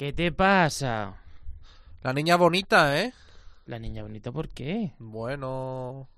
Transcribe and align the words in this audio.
¿Qué 0.00 0.14
te 0.14 0.32
pasa? 0.32 1.14
La 2.00 2.14
niña 2.14 2.36
bonita, 2.36 2.98
¿eh? 2.98 3.12
La 3.66 3.78
niña 3.78 4.00
bonita, 4.00 4.32
¿por 4.32 4.48
qué? 4.48 4.94
Bueno, 4.98 6.08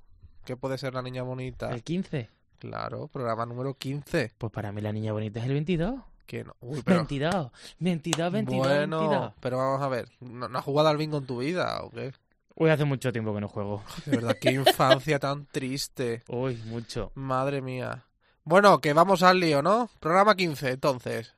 ¿qué 0.44 0.56
puede 0.56 0.78
ser 0.78 0.94
la 0.94 1.02
niña 1.02 1.24
bonita? 1.24 1.68
¿El 1.68 1.82
15? 1.82 2.30
Claro, 2.60 3.08
programa 3.08 3.44
número 3.44 3.74
15. 3.74 4.34
Pues 4.38 4.52
para 4.52 4.70
mí 4.70 4.80
la 4.82 4.92
niña 4.92 5.10
bonita 5.10 5.40
es 5.40 5.46
el 5.46 5.54
22. 5.54 6.00
Que 6.26 6.44
no. 6.44 6.54
Uy, 6.60 6.80
pero... 6.84 6.98
22, 6.98 7.50
22, 7.80 8.32
22, 8.32 8.66
bueno, 8.68 8.98
22. 9.00 9.32
pero 9.40 9.58
vamos 9.58 9.82
a 9.82 9.88
ver, 9.88 10.08
¿no, 10.20 10.48
no 10.48 10.58
has 10.60 10.64
jugado 10.64 10.88
al 10.88 10.96
bingo 10.96 11.18
en 11.18 11.26
tu 11.26 11.38
vida 11.38 11.82
o 11.82 11.90
qué? 11.90 12.12
Uy, 12.54 12.70
hace 12.70 12.84
mucho 12.84 13.12
tiempo 13.12 13.34
que 13.34 13.40
no 13.40 13.48
juego. 13.48 13.82
De 14.06 14.12
verdad, 14.12 14.36
qué 14.40 14.52
infancia 14.52 15.18
tan 15.18 15.46
triste. 15.46 16.22
Uy, 16.28 16.54
mucho. 16.66 17.10
Madre 17.16 17.60
mía. 17.60 18.04
Bueno, 18.44 18.80
que 18.80 18.92
vamos 18.92 19.24
al 19.24 19.40
lío, 19.40 19.60
¿no? 19.60 19.90
Programa 19.98 20.36
15, 20.36 20.70
entonces. 20.70 21.34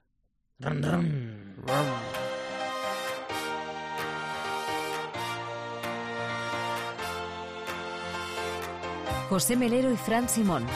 Rum, 0.58 0.82
rum. 0.82 1.54
Rum. 1.66 2.13
José 9.28 9.56
Melero 9.56 9.90
y 9.90 9.96
Fran 9.96 10.28
Simón. 10.28 10.66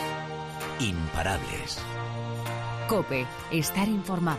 Imparables. 0.81 1.79
Cope, 2.89 3.27
estar 3.51 3.89
informado. 3.89 4.39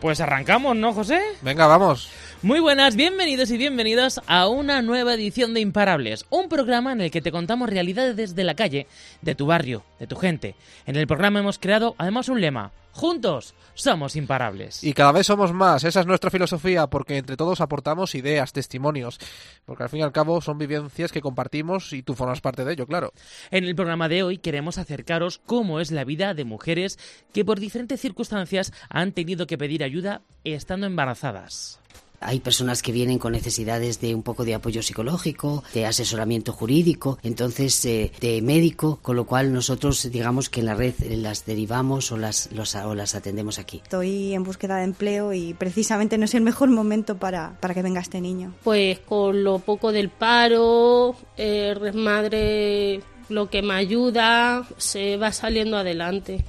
Pues 0.00 0.20
arrancamos, 0.20 0.76
¿no, 0.76 0.92
José? 0.92 1.20
Venga, 1.42 1.66
vamos. 1.66 2.10
Muy 2.42 2.60
buenas, 2.60 2.96
bienvenidos 2.96 3.50
y 3.50 3.56
bienvenidas 3.56 4.20
a 4.26 4.46
una 4.46 4.82
nueva 4.82 5.14
edición 5.14 5.54
de 5.54 5.60
Imparables, 5.60 6.26
un 6.28 6.50
programa 6.50 6.92
en 6.92 7.00
el 7.00 7.10
que 7.10 7.22
te 7.22 7.32
contamos 7.32 7.70
realidades 7.70 8.14
desde 8.14 8.44
la 8.44 8.54
calle, 8.54 8.86
de 9.22 9.34
tu 9.34 9.46
barrio, 9.46 9.84
de 9.98 10.06
tu 10.06 10.16
gente. 10.16 10.54
En 10.84 10.96
el 10.96 11.06
programa 11.06 11.38
hemos 11.40 11.58
creado 11.58 11.94
además 11.96 12.28
un 12.28 12.42
lema, 12.42 12.72
juntos 12.92 13.54
somos 13.72 14.16
imparables. 14.16 14.84
Y 14.84 14.92
cada 14.92 15.12
vez 15.12 15.26
somos 15.26 15.54
más, 15.54 15.84
esa 15.84 16.00
es 16.00 16.06
nuestra 16.06 16.30
filosofía, 16.30 16.88
porque 16.88 17.16
entre 17.16 17.38
todos 17.38 17.62
aportamos 17.62 18.14
ideas, 18.14 18.52
testimonios, 18.52 19.18
porque 19.64 19.84
al 19.84 19.88
fin 19.88 20.00
y 20.00 20.02
al 20.02 20.12
cabo 20.12 20.42
son 20.42 20.58
vivencias 20.58 21.12
que 21.12 21.22
compartimos 21.22 21.94
y 21.94 22.02
tú 22.02 22.14
formas 22.14 22.42
parte 22.42 22.66
de 22.66 22.74
ello, 22.74 22.86
claro. 22.86 23.12
En 23.50 23.64
el 23.64 23.74
programa 23.74 24.10
de 24.10 24.22
hoy 24.22 24.36
queremos 24.36 24.76
acercaros 24.76 25.40
cómo 25.46 25.80
es 25.80 25.90
la 25.90 26.04
vida 26.04 26.34
de 26.34 26.44
mujeres 26.44 26.98
que 27.32 27.46
por 27.46 27.60
diferentes 27.60 27.98
circunstancias 27.98 28.74
han 28.90 29.12
tenido 29.12 29.46
que 29.46 29.56
pedir 29.56 29.82
ayuda 29.82 30.20
estando 30.44 30.86
embarazadas. 30.86 31.80
Hay 32.20 32.40
personas 32.40 32.82
que 32.82 32.92
vienen 32.92 33.18
con 33.18 33.32
necesidades 33.32 34.00
de 34.00 34.14
un 34.14 34.22
poco 34.22 34.44
de 34.44 34.54
apoyo 34.54 34.82
psicológico, 34.82 35.62
de 35.74 35.86
asesoramiento 35.86 36.52
jurídico, 36.52 37.18
entonces 37.22 37.84
eh, 37.84 38.12
de 38.20 38.40
médico, 38.42 38.98
con 39.02 39.16
lo 39.16 39.26
cual 39.26 39.52
nosotros 39.52 40.10
digamos 40.10 40.48
que 40.48 40.60
en 40.60 40.66
la 40.66 40.74
red 40.74 40.94
eh, 41.02 41.16
las 41.16 41.44
derivamos 41.46 42.10
o 42.12 42.16
las, 42.16 42.50
los- 42.52 42.74
o 42.74 42.94
las 42.94 43.14
atendemos 43.14 43.58
aquí. 43.58 43.80
Estoy 43.82 44.34
en 44.34 44.42
búsqueda 44.44 44.76
de 44.78 44.84
empleo 44.84 45.32
y 45.32 45.54
precisamente 45.54 46.18
no 46.18 46.24
es 46.24 46.34
el 46.34 46.42
mejor 46.42 46.70
momento 46.70 47.16
para, 47.16 47.56
para 47.60 47.74
que 47.74 47.82
venga 47.82 48.00
este 48.00 48.20
niño. 48.20 48.54
Pues 48.64 48.98
con 49.00 49.44
lo 49.44 49.58
poco 49.58 49.92
del 49.92 50.08
paro, 50.08 51.14
eh, 51.36 51.74
Red 51.78 51.94
Madre 51.94 53.00
lo 53.28 53.50
que 53.50 53.60
me 53.60 53.74
ayuda, 53.74 54.66
se 54.76 55.16
va 55.16 55.32
saliendo 55.32 55.76
adelante. 55.76 56.44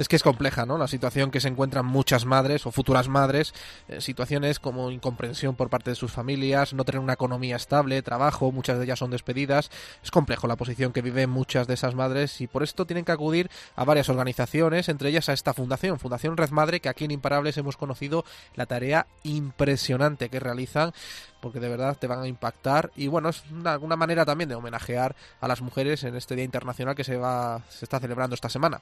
Es 0.00 0.08
que 0.08 0.16
es 0.16 0.22
compleja, 0.22 0.64
¿no? 0.64 0.78
La 0.78 0.88
situación 0.88 1.30
que 1.30 1.42
se 1.42 1.48
encuentran 1.48 1.84
muchas 1.84 2.24
madres 2.24 2.64
o 2.64 2.72
futuras 2.72 3.06
madres, 3.06 3.52
eh, 3.86 4.00
situaciones 4.00 4.58
como 4.58 4.90
incomprensión 4.90 5.56
por 5.56 5.68
parte 5.68 5.90
de 5.90 5.94
sus 5.94 6.10
familias, 6.10 6.72
no 6.72 6.86
tener 6.86 7.02
una 7.02 7.12
economía 7.12 7.56
estable, 7.56 8.00
trabajo, 8.00 8.50
muchas 8.50 8.78
de 8.78 8.84
ellas 8.84 8.98
son 8.98 9.10
despedidas. 9.10 9.70
Es 10.02 10.10
complejo 10.10 10.46
la 10.46 10.56
posición 10.56 10.94
que 10.94 11.02
viven 11.02 11.28
muchas 11.28 11.66
de 11.66 11.74
esas 11.74 11.94
madres 11.94 12.40
y 12.40 12.46
por 12.46 12.62
esto 12.62 12.86
tienen 12.86 13.04
que 13.04 13.12
acudir 13.12 13.50
a 13.76 13.84
varias 13.84 14.08
organizaciones, 14.08 14.88
entre 14.88 15.10
ellas 15.10 15.28
a 15.28 15.34
esta 15.34 15.52
fundación, 15.52 15.98
Fundación 15.98 16.38
Red 16.38 16.48
Madre, 16.48 16.80
que 16.80 16.88
aquí 16.88 17.04
en 17.04 17.10
Imparables 17.10 17.58
hemos 17.58 17.76
conocido 17.76 18.24
la 18.54 18.64
tarea 18.64 19.06
impresionante 19.22 20.30
que 20.30 20.40
realizan 20.40 20.94
porque 21.40 21.60
de 21.60 21.68
verdad 21.68 21.96
te 21.98 22.06
van 22.06 22.20
a 22.20 22.28
impactar 22.28 22.90
y 22.96 23.08
bueno, 23.08 23.28
es 23.28 23.42
una, 23.50 23.78
una 23.78 23.96
manera 23.96 24.24
también 24.24 24.48
de 24.48 24.54
homenajear 24.54 25.14
a 25.40 25.48
las 25.48 25.60
mujeres 25.60 26.04
en 26.04 26.16
este 26.16 26.34
Día 26.34 26.44
Internacional 26.44 26.94
que 26.94 27.04
se 27.04 27.16
va 27.16 27.62
se 27.68 27.84
está 27.84 28.00
celebrando 28.00 28.34
esta 28.34 28.48
semana. 28.48 28.80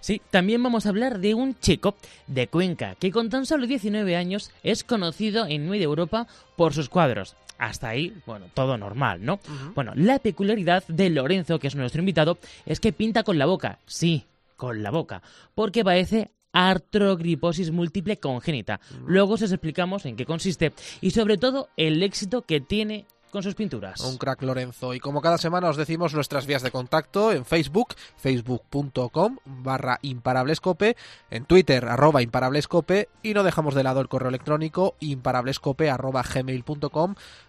Sí, 0.00 0.20
también 0.30 0.62
vamos 0.62 0.86
a 0.86 0.90
hablar 0.90 1.18
de 1.18 1.34
un 1.34 1.58
chico 1.58 1.94
de 2.26 2.48
Cuenca 2.48 2.94
que 2.96 3.10
con 3.10 3.30
tan 3.30 3.46
solo 3.46 3.66
19 3.66 4.16
años 4.16 4.50
es 4.62 4.84
conocido 4.84 5.46
en 5.46 5.68
media 5.68 5.84
Europa 5.84 6.26
por 6.56 6.74
sus 6.74 6.88
cuadros. 6.88 7.36
Hasta 7.58 7.90
ahí, 7.90 8.16
bueno, 8.26 8.46
todo 8.54 8.76
normal, 8.76 9.24
¿no? 9.24 9.38
Bueno, 9.74 9.92
la 9.94 10.18
peculiaridad 10.18 10.82
de 10.88 11.10
Lorenzo, 11.10 11.60
que 11.60 11.68
es 11.68 11.76
nuestro 11.76 12.00
invitado, 12.00 12.38
es 12.66 12.80
que 12.80 12.92
pinta 12.92 13.22
con 13.22 13.38
la 13.38 13.46
boca. 13.46 13.78
Sí, 13.86 14.26
con 14.56 14.82
la 14.82 14.90
boca. 14.90 15.22
Porque 15.54 15.84
padece 15.84 16.30
artrogriposis 16.52 17.70
múltiple 17.70 18.18
congénita. 18.18 18.80
Luego 19.06 19.34
os 19.34 19.42
explicamos 19.42 20.06
en 20.06 20.16
qué 20.16 20.26
consiste 20.26 20.72
y 21.00 21.10
sobre 21.10 21.38
todo 21.38 21.68
el 21.76 22.02
éxito 22.02 22.42
que 22.42 22.60
tiene 22.60 23.06
con 23.32 23.42
sus 23.42 23.54
pinturas. 23.54 24.00
Un 24.00 24.18
crack 24.18 24.42
Lorenzo. 24.42 24.92
Y 24.92 25.00
como 25.00 25.22
cada 25.22 25.38
semana 25.38 25.70
os 25.70 25.78
decimos 25.78 26.12
nuestras 26.12 26.46
vías 26.46 26.62
de 26.62 26.70
contacto 26.70 27.32
en 27.32 27.46
Facebook, 27.46 27.94
facebook.com 28.18 29.38
barra 29.46 29.98
imparablescope, 30.02 30.96
en 31.30 31.46
Twitter 31.46 31.86
arroba 31.86 32.20
imparablescope 32.20 33.08
y 33.22 33.32
no 33.32 33.42
dejamos 33.42 33.74
de 33.74 33.84
lado 33.84 34.02
el 34.02 34.08
correo 34.08 34.28
electrónico 34.28 34.96
imparablescope. 35.00 35.90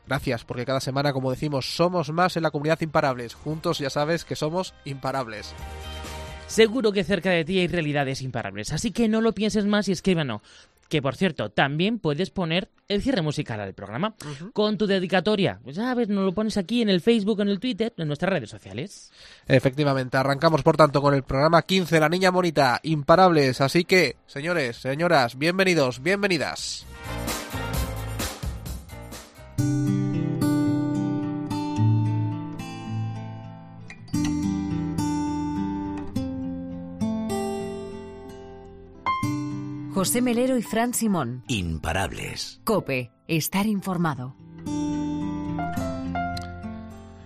Gracias, 0.07 0.45
porque 0.45 0.65
cada 0.65 0.79
semana, 0.79 1.11
como 1.11 1.31
decimos, 1.31 1.75
somos 1.75 2.11
más 2.11 2.37
en 2.37 2.43
la 2.43 2.51
comunidad 2.51 2.79
imparables. 2.81 3.35
Juntos 3.35 3.79
ya 3.79 3.89
sabes 3.89 4.23
que 4.23 4.37
somos 4.37 4.73
imparables. 4.85 5.53
Seguro 6.53 6.91
que 6.91 7.03
cerca 7.03 7.31
de 7.31 7.45
ti 7.45 7.57
hay 7.57 7.67
realidades 7.67 8.21
imparables, 8.21 8.71
así 8.73 8.91
que 8.91 9.07
no 9.07 9.21
lo 9.21 9.33
pienses 9.33 9.65
más 9.65 9.89
y 9.89 9.91
escríbanos. 9.91 10.41
Que 10.87 11.01
por 11.01 11.15
cierto, 11.15 11.49
también 11.49 11.97
puedes 11.97 12.29
poner 12.29 12.69
el 12.87 13.01
cierre 13.01 13.23
musical 13.23 13.59
al 13.59 13.73
programa 13.73 14.13
con 14.53 14.77
tu 14.77 14.85
dedicatoria. 14.85 15.59
Pues, 15.63 15.77
¿Sabes? 15.77 16.09
Nos 16.09 16.23
lo 16.23 16.31
pones 16.31 16.55
aquí 16.57 16.83
en 16.83 16.89
el 16.89 17.01
Facebook, 17.01 17.41
en 17.41 17.49
el 17.49 17.59
Twitter, 17.59 17.91
en 17.97 18.05
nuestras 18.05 18.33
redes 18.33 18.51
sociales. 18.51 19.11
Efectivamente, 19.47 20.15
arrancamos 20.15 20.61
por 20.61 20.77
tanto 20.77 21.01
con 21.01 21.15
el 21.15 21.23
programa 21.23 21.63
15, 21.63 21.99
La 21.99 22.07
Niña 22.07 22.29
Bonita, 22.29 22.79
imparables. 22.83 23.59
Así 23.59 23.83
que, 23.83 24.17
señores, 24.27 24.77
señoras, 24.77 25.39
bienvenidos, 25.39 26.03
bienvenidas. 26.03 26.85
José 40.03 40.21
Melero 40.21 40.57
y 40.57 40.61
Fran 40.61 40.93
Simón. 40.93 41.45
Imparables. 41.47 42.59
Cope, 42.65 43.13
estar 43.29 43.67
informado. 43.67 44.35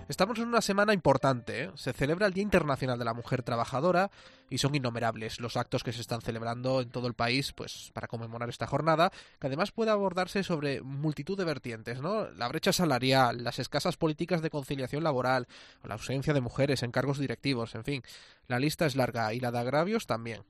Estamos 0.08 0.38
en 0.38 0.48
una 0.48 0.62
semana 0.62 0.94
importante. 0.94 1.64
¿eh? 1.64 1.70
Se 1.74 1.92
celebra 1.92 2.26
el 2.26 2.32
Día 2.32 2.42
Internacional 2.42 2.98
de 2.98 3.04
la 3.04 3.12
Mujer 3.12 3.42
Trabajadora 3.42 4.10
y 4.48 4.56
son 4.56 4.74
innumerables 4.74 5.38
los 5.38 5.58
actos 5.58 5.84
que 5.84 5.92
se 5.92 6.00
están 6.00 6.22
celebrando 6.22 6.80
en 6.80 6.88
todo 6.88 7.08
el 7.08 7.12
país 7.12 7.52
pues 7.52 7.90
para 7.92 8.08
conmemorar 8.08 8.48
esta 8.48 8.66
jornada, 8.66 9.12
que 9.38 9.48
además 9.48 9.70
puede 9.70 9.90
abordarse 9.90 10.42
sobre 10.44 10.80
multitud 10.80 11.36
de 11.36 11.44
vertientes, 11.44 12.00
¿no? 12.00 12.30
La 12.30 12.48
brecha 12.48 12.72
salarial, 12.72 13.44
las 13.44 13.58
escasas 13.58 13.98
políticas 13.98 14.40
de 14.40 14.48
conciliación 14.48 15.04
laboral, 15.04 15.46
la 15.84 15.94
ausencia 15.94 16.32
de 16.32 16.40
mujeres 16.40 16.82
en 16.82 16.90
cargos 16.90 17.18
directivos, 17.18 17.74
en 17.74 17.84
fin, 17.84 18.02
la 18.46 18.58
lista 18.58 18.86
es 18.86 18.96
larga 18.96 19.34
y 19.34 19.40
la 19.40 19.52
de 19.52 19.58
agravios 19.58 20.06
también. 20.06 20.42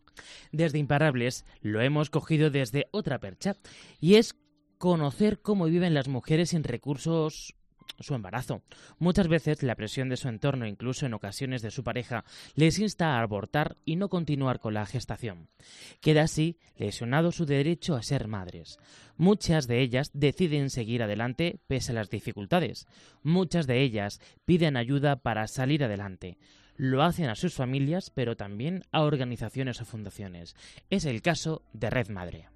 Desde 0.53 0.79
Imparables 0.79 1.45
lo 1.63 1.81
hemos 1.81 2.11
cogido 2.11 2.51
desde 2.51 2.87
otra 2.93 3.19
percha 3.19 3.57
y 4.01 4.15
es 4.15 4.37
conocer 4.79 5.43
cómo 5.43 5.65
viven 5.65 5.95
las 5.95 6.07
mujeres 6.07 6.51
sin 6.51 6.63
recursos 6.63 7.57
su 7.99 8.15
embarazo. 8.15 8.63
Muchas 8.99 9.29
veces 9.29 9.63
la 9.63 9.75
presión 9.75 10.09
de 10.09 10.17
su 10.17 10.29
entorno, 10.29 10.67
incluso 10.67 11.07
en 11.07 11.15
ocasiones 11.15 11.63
de 11.63 11.71
su 11.71 11.85
pareja, 11.85 12.25
les 12.55 12.79
insta 12.79 13.17
a 13.17 13.23
abortar 13.23 13.77
y 13.85 13.97
no 13.97 14.09
continuar 14.09 14.61
con 14.61 14.75
la 14.75 14.87
gestación. 14.87 15.49
Queda 16.01 16.23
así 16.23 16.59
lesionado 16.77 17.33
su 17.33 17.47
derecho 17.47 17.95
a 17.95 18.03
ser 18.03 18.29
madres. 18.29 18.79
Muchas 19.17 19.67
de 19.67 19.81
ellas 19.81 20.11
deciden 20.15 20.71
seguir 20.71 21.03
adelante 21.03 21.59
pese 21.67 21.93
a 21.93 21.97
las 21.97 22.11
dificultades. 22.11 22.87
Muchas 23.23 23.67
de 23.67 23.83
ellas 23.83 24.21
piden 24.45 24.77
ayuda 24.77 25.17
para 25.17 25.47
salir 25.49 25.85
adelante. 25.85 26.39
Lo 26.77 27.03
hacen 27.03 27.29
a 27.29 27.35
sus 27.35 27.55
familias, 27.55 28.11
pero 28.15 28.37
también 28.37 28.85
a 28.93 29.03
organizaciones 29.03 29.81
o 29.81 29.85
fundaciones. 29.85 30.55
Es 30.91 31.05
el 31.05 31.23
caso 31.23 31.63
de 31.73 31.91
Red 31.91 32.09
Madre. 32.11 32.49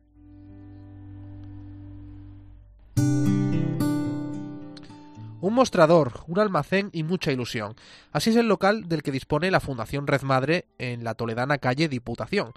Un 5.43 5.55
mostrador, 5.55 6.21
un 6.29 6.39
almacén 6.39 6.89
y 6.93 7.03
mucha 7.03 7.33
ilusión. 7.33 7.75
Así 8.13 8.31
es 8.31 8.37
el 8.37 8.47
local 8.47 8.89
del 8.89 9.03
que 9.03 9.11
dispone 9.11 9.51
la 9.51 9.59
Fundación 9.59 10.07
Red 10.07 10.23
Madre 10.23 10.67
en 10.79 11.03
la 11.03 11.15
toledana 11.15 11.59
calle 11.59 11.89
Diputación. 11.89 12.53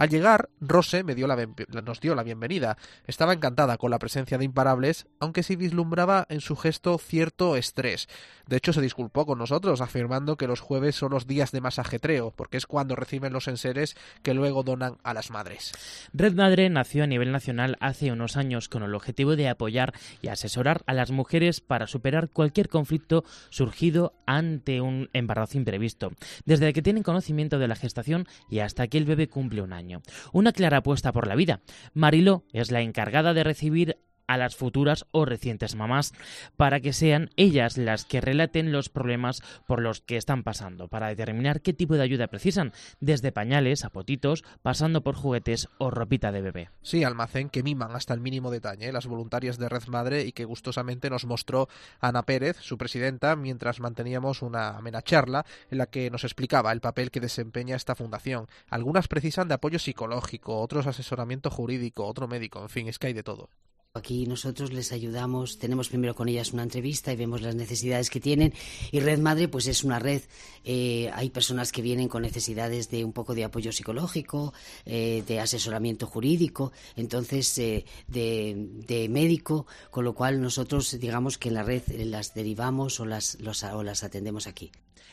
Al 0.00 0.08
llegar, 0.08 0.48
Rose 0.62 1.04
nos 1.04 2.00
dio 2.00 2.14
la 2.14 2.22
bienvenida. 2.22 2.78
Estaba 3.06 3.34
encantada 3.34 3.76
con 3.76 3.90
la 3.90 3.98
presencia 3.98 4.38
de 4.38 4.46
imparables, 4.46 5.06
aunque 5.18 5.42
sí 5.42 5.56
vislumbraba 5.56 6.24
en 6.30 6.40
su 6.40 6.56
gesto 6.56 6.96
cierto 6.96 7.54
estrés. 7.54 8.08
De 8.46 8.56
hecho, 8.56 8.72
se 8.72 8.80
disculpó 8.80 9.26
con 9.26 9.38
nosotros, 9.38 9.82
afirmando 9.82 10.38
que 10.38 10.46
los 10.46 10.60
jueves 10.60 10.96
son 10.96 11.10
los 11.10 11.26
días 11.26 11.52
de 11.52 11.60
más 11.60 11.78
ajetreo, 11.78 12.32
porque 12.34 12.56
es 12.56 12.64
cuando 12.64 12.96
reciben 12.96 13.34
los 13.34 13.46
enseres 13.46 13.94
que 14.22 14.32
luego 14.32 14.62
donan 14.62 14.96
a 15.02 15.12
las 15.12 15.30
madres. 15.30 15.72
Red 16.14 16.32
Madre 16.32 16.70
nació 16.70 17.04
a 17.04 17.06
nivel 17.06 17.30
nacional 17.30 17.76
hace 17.80 18.10
unos 18.10 18.38
años 18.38 18.70
con 18.70 18.82
el 18.82 18.94
objetivo 18.94 19.36
de 19.36 19.50
apoyar 19.50 19.92
y 20.22 20.28
asesorar 20.28 20.80
a 20.86 20.94
las 20.94 21.10
mujeres 21.10 21.60
para 21.60 21.86
superar 21.86 22.30
cualquier 22.30 22.70
conflicto 22.70 23.22
surgido 23.50 24.14
ante 24.24 24.80
un 24.80 25.10
embarazo 25.12 25.58
imprevisto, 25.58 26.12
desde 26.46 26.72
que 26.72 26.80
tienen 26.80 27.02
conocimiento 27.02 27.58
de 27.58 27.68
la 27.68 27.76
gestación 27.76 28.26
y 28.48 28.60
hasta 28.60 28.88
que 28.88 28.96
el 28.96 29.04
bebé 29.04 29.28
cumple 29.28 29.60
un 29.60 29.74
año. 29.74 29.89
Una 30.32 30.52
clara 30.52 30.78
apuesta 30.78 31.12
por 31.12 31.26
la 31.26 31.34
vida. 31.34 31.60
Mariló 31.92 32.44
es 32.52 32.70
la 32.70 32.80
encargada 32.80 33.34
de 33.34 33.44
recibir 33.44 33.98
a 34.30 34.36
las 34.36 34.54
futuras 34.54 35.06
o 35.10 35.24
recientes 35.24 35.74
mamás 35.74 36.12
para 36.56 36.78
que 36.78 36.92
sean 36.92 37.30
ellas 37.34 37.76
las 37.76 38.04
que 38.04 38.20
relaten 38.20 38.70
los 38.70 38.88
problemas 38.88 39.42
por 39.66 39.82
los 39.82 40.00
que 40.00 40.16
están 40.16 40.44
pasando, 40.44 40.86
para 40.86 41.08
determinar 41.08 41.62
qué 41.62 41.72
tipo 41.72 41.94
de 41.94 42.04
ayuda 42.04 42.28
precisan, 42.28 42.72
desde 43.00 43.32
pañales 43.32 43.84
a 43.84 43.90
potitos, 43.90 44.44
pasando 44.62 45.02
por 45.02 45.16
juguetes 45.16 45.68
o 45.78 45.90
ropita 45.90 46.30
de 46.30 46.42
bebé. 46.42 46.70
Sí, 46.80 47.02
almacén 47.02 47.50
que 47.50 47.64
miman 47.64 47.96
hasta 47.96 48.14
el 48.14 48.20
mínimo 48.20 48.52
detalle 48.52 48.92
las 48.92 49.08
voluntarias 49.08 49.58
de 49.58 49.68
Red 49.68 49.88
Madre 49.88 50.22
y 50.24 50.30
que 50.30 50.44
gustosamente 50.44 51.10
nos 51.10 51.24
mostró 51.24 51.68
Ana 51.98 52.22
Pérez, 52.22 52.56
su 52.60 52.78
presidenta, 52.78 53.34
mientras 53.34 53.80
manteníamos 53.80 54.42
una 54.42 54.76
amena 54.76 55.02
charla 55.02 55.44
en 55.72 55.78
la 55.78 55.86
que 55.86 56.08
nos 56.08 56.22
explicaba 56.22 56.70
el 56.70 56.80
papel 56.80 57.10
que 57.10 57.18
desempeña 57.18 57.74
esta 57.74 57.96
fundación. 57.96 58.46
Algunas 58.68 59.08
precisan 59.08 59.48
de 59.48 59.54
apoyo 59.54 59.80
psicológico, 59.80 60.60
otros 60.60 60.86
asesoramiento 60.86 61.50
jurídico, 61.50 62.06
otro 62.06 62.28
médico, 62.28 62.62
en 62.62 62.68
fin, 62.68 62.86
es 62.86 63.00
que 63.00 63.08
hay 63.08 63.12
de 63.12 63.24
todo. 63.24 63.50
Aquí 63.92 64.24
nosotros 64.24 64.72
les 64.72 64.92
ayudamos, 64.92 65.58
tenemos 65.58 65.88
primero 65.88 66.14
con 66.14 66.28
ellas 66.28 66.52
una 66.52 66.62
entrevista 66.62 67.12
y 67.12 67.16
vemos 67.16 67.42
las 67.42 67.56
necesidades 67.56 68.08
que 68.08 68.20
tienen. 68.20 68.54
Y 68.92 69.00
Red 69.00 69.18
Madre, 69.18 69.48
pues 69.48 69.66
es 69.66 69.82
una 69.82 69.98
red. 69.98 70.22
Eh, 70.62 71.10
hay 71.12 71.30
personas 71.30 71.72
que 71.72 71.82
vienen 71.82 72.06
con 72.06 72.22
necesidades 72.22 72.88
de 72.88 73.04
un 73.04 73.12
poco 73.12 73.34
de 73.34 73.42
apoyo 73.42 73.72
psicológico, 73.72 74.54
eh, 74.86 75.24
de 75.26 75.40
asesoramiento 75.40 76.06
jurídico, 76.06 76.70
entonces 76.94 77.58
eh, 77.58 77.84
de, 78.06 79.08
médico, 79.10 79.66
con 79.90 80.04
lo 80.04 80.14
cual 80.14 80.40
nosotros, 80.40 80.96
digamos 81.00 81.36
que 81.36 81.48
en 81.48 81.54
la 81.54 81.64
red 81.64 81.82
las 81.88 82.32
derivamos 82.32 83.00
o 83.00 83.06
las, 83.06 83.38
o 83.72 83.82
las 83.82 84.04
atendemos 84.04 84.46
aquí. 84.46 84.70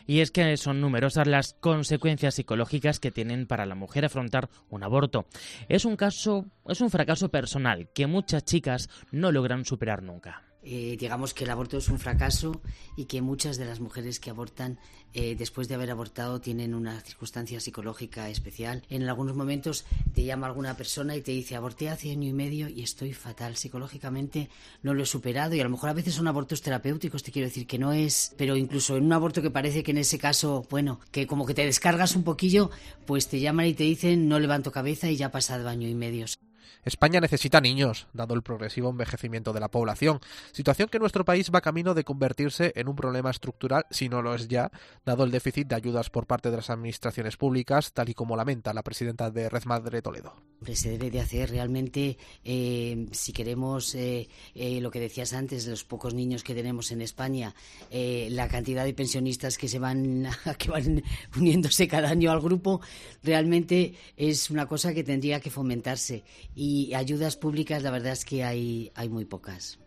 Y 0.08 0.22
es 0.22 0.32
que 0.32 0.56
son 0.56 0.80
numerosas 0.80 1.28
las 1.28 1.54
consecuencias 1.54 2.36
psicológicas 2.36 3.00
que 3.00 3.12
tienen 3.12 3.46
para 3.46 3.66
la 3.66 3.76
mujer 3.76 4.06
afrontar 4.06 4.50
un 4.70 4.84
aborto. 4.84 5.26
Es 5.68 5.84
un 5.84 5.98
caso, 5.98 6.46
es 6.70 6.82
un 6.82 6.90
fracaso 6.90 7.30
personal 7.30 7.90
que 7.94 8.08
muchas 8.08 8.44
chicas 8.44 8.90
no 9.12 9.32
logran 9.32 9.66
superar 9.66 10.04
nunca. 10.04 10.44
Eh, 10.70 10.98
digamos 11.00 11.34
que 11.34 11.46
el 11.46 11.50
aborto 11.50 11.78
es 11.78 11.88
un 11.88 11.98
fracaso 11.98 12.62
y 12.98 13.06
que 13.06 13.22
muchas 13.22 13.56
de 13.56 13.64
las 13.64 13.80
mujeres 13.80 14.20
que 14.20 14.32
abortan 14.32 14.80
eh, 15.14 15.34
después 15.38 15.70
de 15.70 15.76
haber 15.76 15.92
abortado 15.92 16.42
tienen 16.42 16.74
una 16.74 17.00
circunstancia 17.00 17.62
psicológica 17.62 18.30
especial. 18.30 18.84
En 18.90 19.08
algunos 19.08 19.34
momentos 19.34 19.86
te 20.14 20.26
llama 20.26 20.48
alguna 20.48 20.76
persona 20.76 21.16
y 21.16 21.22
te 21.22 21.32
dice 21.32 21.56
aborté 21.56 21.88
hace 21.88 22.12
año 22.12 22.28
y 22.28 22.34
medio 22.34 22.68
y 22.68 22.82
estoy 22.84 23.14
fatal 23.14 23.56
psicológicamente, 23.56 24.50
no 24.84 24.94
lo 24.94 25.04
he 25.04 25.06
superado 25.06 25.56
y 25.56 25.62
a 25.62 25.64
lo 25.64 25.70
mejor 25.70 25.90
a 25.90 25.94
veces 25.94 26.16
son 26.16 26.28
abortos 26.28 26.62
terapéuticos, 26.62 27.24
te 27.24 27.32
quiero 27.32 27.48
decir 27.48 27.66
que 27.66 27.80
no 27.80 27.94
es, 27.94 28.34
pero 28.36 28.58
incluso 28.58 28.98
en 28.98 29.06
un 29.06 29.14
aborto 29.14 29.42
que 29.42 29.52
parece 29.52 29.84
que 29.84 29.92
en 29.92 30.00
ese 30.00 30.20
caso, 30.20 30.66
bueno, 30.70 31.00
que 31.12 31.28
como 31.28 31.46
que 31.46 31.54
te 31.54 31.64
descargas 31.64 32.14
un 32.14 32.24
poquillo, 32.24 32.72
pues 33.06 33.30
te 33.30 33.40
llaman 33.40 33.68
y 33.68 33.74
te 33.74 33.86
dicen 33.86 34.28
no 34.28 34.38
levanto 34.38 34.74
cabeza 34.74 35.10
y 35.10 35.16
ya 35.16 35.28
ha 35.28 35.32
pasado 35.32 35.70
año 35.70 35.88
y 35.88 35.96
medio. 35.96 36.26
España 36.84 37.20
necesita 37.20 37.62
niños, 37.62 38.08
dado 38.14 38.34
el 38.34 38.44
progresivo 38.44 38.90
envejecimiento 38.90 39.54
de 39.54 39.60
la 39.60 39.70
población, 39.70 40.20
situación 40.52 40.90
que 40.90 41.00
nuestro 41.00 41.26
país 41.26 41.52
va 41.54 41.62
camino 41.62 41.94
de 41.94 42.04
convertirse 42.04 42.74
en 42.76 42.88
un 42.88 42.96
problema 42.96 43.30
estructural, 43.30 43.86
si 43.90 44.10
no 44.10 44.22
lo 44.22 44.36
es 44.36 44.48
ya, 44.48 44.72
dado 45.06 45.24
el 45.24 45.32
déficit 45.32 45.68
de 45.68 45.76
ayudas 45.76 46.10
por 46.10 46.28
parte 46.28 46.50
de 46.50 46.58
las 46.58 46.70
administraciones 46.70 47.38
públicas, 47.38 47.94
tal 47.94 48.10
y 48.10 48.14
como 48.14 48.36
lamenta 48.36 48.74
la 48.74 48.84
presidenta 48.84 49.32
de 49.32 49.50
Red 49.50 49.66
Madre 49.66 50.02
Toledo. 50.02 50.36
Se 50.74 50.90
debe 50.90 51.12
de 51.12 51.20
hacer 51.20 51.52
realmente, 51.52 52.18
eh, 52.44 53.08
si 53.12 53.32
queremos 53.32 53.94
eh, 53.94 54.28
eh, 54.56 54.82
lo 54.82 54.90
que 54.90 55.00
decías 55.00 55.34
antes, 55.34 55.68
los 55.68 55.84
pocos 55.84 56.14
niños 56.14 56.44
que 56.44 56.56
tenemos 56.56 56.92
en 56.92 57.02
España, 57.02 57.54
la 57.92 58.48
cantidad 58.48 58.84
de 58.84 58.94
pensionistas 58.94 59.58
que 59.58 59.68
se 59.68 59.80
van, 59.80 60.28
que 60.58 60.70
van 60.70 61.04
uniéndose 61.36 61.88
cada 61.88 62.10
año 62.10 62.32
al 62.32 62.42
grupo, 62.42 62.82
realmente 63.24 63.94
es 64.16 64.50
una 64.50 64.68
cosa 64.68 64.94
que 64.94 65.04
tendría 65.04 65.40
que 65.40 65.52
fomentarse. 65.52 66.24
Y 66.60 66.96
ayudas 66.96 67.38
públicas 67.38 67.84
la 67.84 67.92
verdad 67.92 68.14
es 68.14 68.26
que 68.26 68.44
hay, 68.44 68.92
hay 68.96 69.10
muy 69.10 69.26
pocas. 69.26 69.78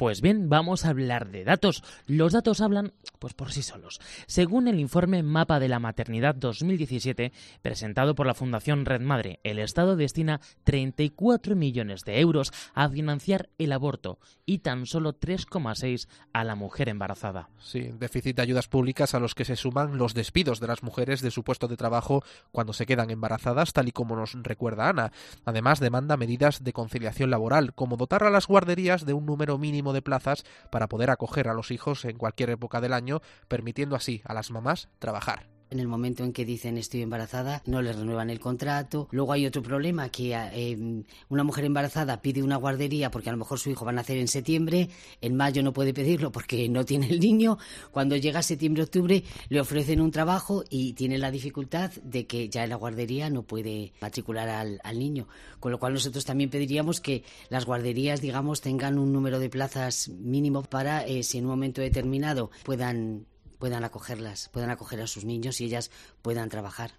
Pues 0.00 0.22
bien, 0.22 0.48
vamos 0.48 0.86
a 0.86 0.88
hablar 0.88 1.30
de 1.30 1.44
datos. 1.44 1.84
Los 2.06 2.32
datos 2.32 2.62
hablan 2.62 2.94
pues 3.18 3.34
por 3.34 3.52
sí 3.52 3.62
solos. 3.62 4.00
Según 4.26 4.66
el 4.66 4.80
informe 4.80 5.22
Mapa 5.22 5.60
de 5.60 5.68
la 5.68 5.78
Maternidad 5.78 6.34
2017, 6.34 7.32
presentado 7.60 8.14
por 8.14 8.26
la 8.26 8.32
Fundación 8.32 8.86
Red 8.86 9.02
Madre, 9.02 9.40
el 9.44 9.58
Estado 9.58 9.96
destina 9.96 10.40
34 10.64 11.54
millones 11.54 12.06
de 12.06 12.18
euros 12.18 12.50
a 12.72 12.88
financiar 12.88 13.50
el 13.58 13.72
aborto 13.72 14.18
y 14.46 14.60
tan 14.60 14.86
solo 14.86 15.20
3,6 15.20 16.08
a 16.32 16.44
la 16.44 16.54
mujer 16.54 16.88
embarazada. 16.88 17.50
Sí, 17.58 17.90
déficit 17.98 18.36
de 18.36 18.42
ayudas 18.42 18.68
públicas 18.68 19.14
a 19.14 19.20
los 19.20 19.34
que 19.34 19.44
se 19.44 19.54
suman 19.54 19.98
los 19.98 20.14
despidos 20.14 20.60
de 20.60 20.68
las 20.68 20.82
mujeres 20.82 21.20
de 21.20 21.30
su 21.30 21.44
puesto 21.44 21.68
de 21.68 21.76
trabajo 21.76 22.24
cuando 22.52 22.72
se 22.72 22.86
quedan 22.86 23.10
embarazadas, 23.10 23.74
tal 23.74 23.88
y 23.88 23.92
como 23.92 24.16
nos 24.16 24.32
recuerda 24.42 24.88
Ana. 24.88 25.12
Además, 25.44 25.78
demanda 25.78 26.16
medidas 26.16 26.64
de 26.64 26.72
conciliación 26.72 27.28
laboral, 27.28 27.74
como 27.74 27.98
dotar 27.98 28.24
a 28.24 28.30
las 28.30 28.46
guarderías 28.46 29.04
de 29.04 29.12
un 29.12 29.26
número 29.26 29.58
mínimo 29.58 29.89
de 29.92 30.02
plazas 30.02 30.44
para 30.70 30.88
poder 30.88 31.10
acoger 31.10 31.48
a 31.48 31.54
los 31.54 31.70
hijos 31.70 32.04
en 32.04 32.18
cualquier 32.18 32.50
época 32.50 32.80
del 32.80 32.92
año, 32.92 33.20
permitiendo 33.48 33.96
así 33.96 34.22
a 34.24 34.34
las 34.34 34.50
mamás 34.50 34.88
trabajar. 34.98 35.59
En 35.70 35.78
el 35.78 35.86
momento 35.86 36.24
en 36.24 36.32
que 36.32 36.44
dicen 36.44 36.78
estoy 36.78 37.02
embarazada, 37.02 37.62
no 37.66 37.80
les 37.80 37.96
renuevan 37.96 38.28
el 38.28 38.40
contrato. 38.40 39.08
Luego 39.12 39.32
hay 39.32 39.46
otro 39.46 39.62
problema, 39.62 40.08
que 40.08 40.34
eh, 40.34 41.04
una 41.28 41.44
mujer 41.44 41.64
embarazada 41.64 42.20
pide 42.20 42.42
una 42.42 42.56
guardería 42.56 43.10
porque 43.10 43.28
a 43.28 43.32
lo 43.32 43.38
mejor 43.38 43.60
su 43.60 43.70
hijo 43.70 43.84
va 43.84 43.92
a 43.92 43.94
nacer 43.94 44.18
en 44.18 44.26
septiembre, 44.26 44.90
en 45.20 45.36
mayo 45.36 45.62
no 45.62 45.72
puede 45.72 45.94
pedirlo 45.94 46.32
porque 46.32 46.68
no 46.68 46.84
tiene 46.84 47.08
el 47.08 47.20
niño. 47.20 47.56
Cuando 47.92 48.16
llega 48.16 48.42
septiembre-octubre 48.42 49.22
le 49.48 49.60
ofrecen 49.60 50.00
un 50.00 50.10
trabajo 50.10 50.64
y 50.68 50.94
tiene 50.94 51.18
la 51.18 51.30
dificultad 51.30 51.92
de 52.02 52.26
que 52.26 52.48
ya 52.48 52.64
en 52.64 52.70
la 52.70 52.76
guardería 52.76 53.30
no 53.30 53.42
puede 53.42 53.92
matricular 54.00 54.48
al, 54.48 54.98
niño. 54.98 55.28
Con 55.60 55.70
lo 55.70 55.78
cual 55.78 55.94
nosotros 55.94 56.24
también 56.24 56.50
pediríamos 56.50 57.00
que 57.00 57.22
las 57.48 57.64
guarderías, 57.64 58.20
digamos, 58.20 58.60
tengan 58.60 58.98
un 58.98 59.12
número 59.12 59.38
de 59.38 59.48
plazas 59.48 60.08
mínimo 60.08 60.62
para, 60.62 61.06
eh, 61.06 61.22
si 61.22 61.38
en 61.38 61.44
un 61.44 61.50
momento 61.50 61.80
determinado 61.80 62.50
puedan 62.64 63.26
puedan 63.60 63.84
acogerlas, 63.84 64.48
puedan 64.48 64.70
acoger 64.70 65.00
a 65.02 65.06
sus 65.06 65.24
niños 65.24 65.60
y 65.60 65.66
ellas 65.66 65.92
puedan 66.22 66.48
trabajar. 66.48 66.90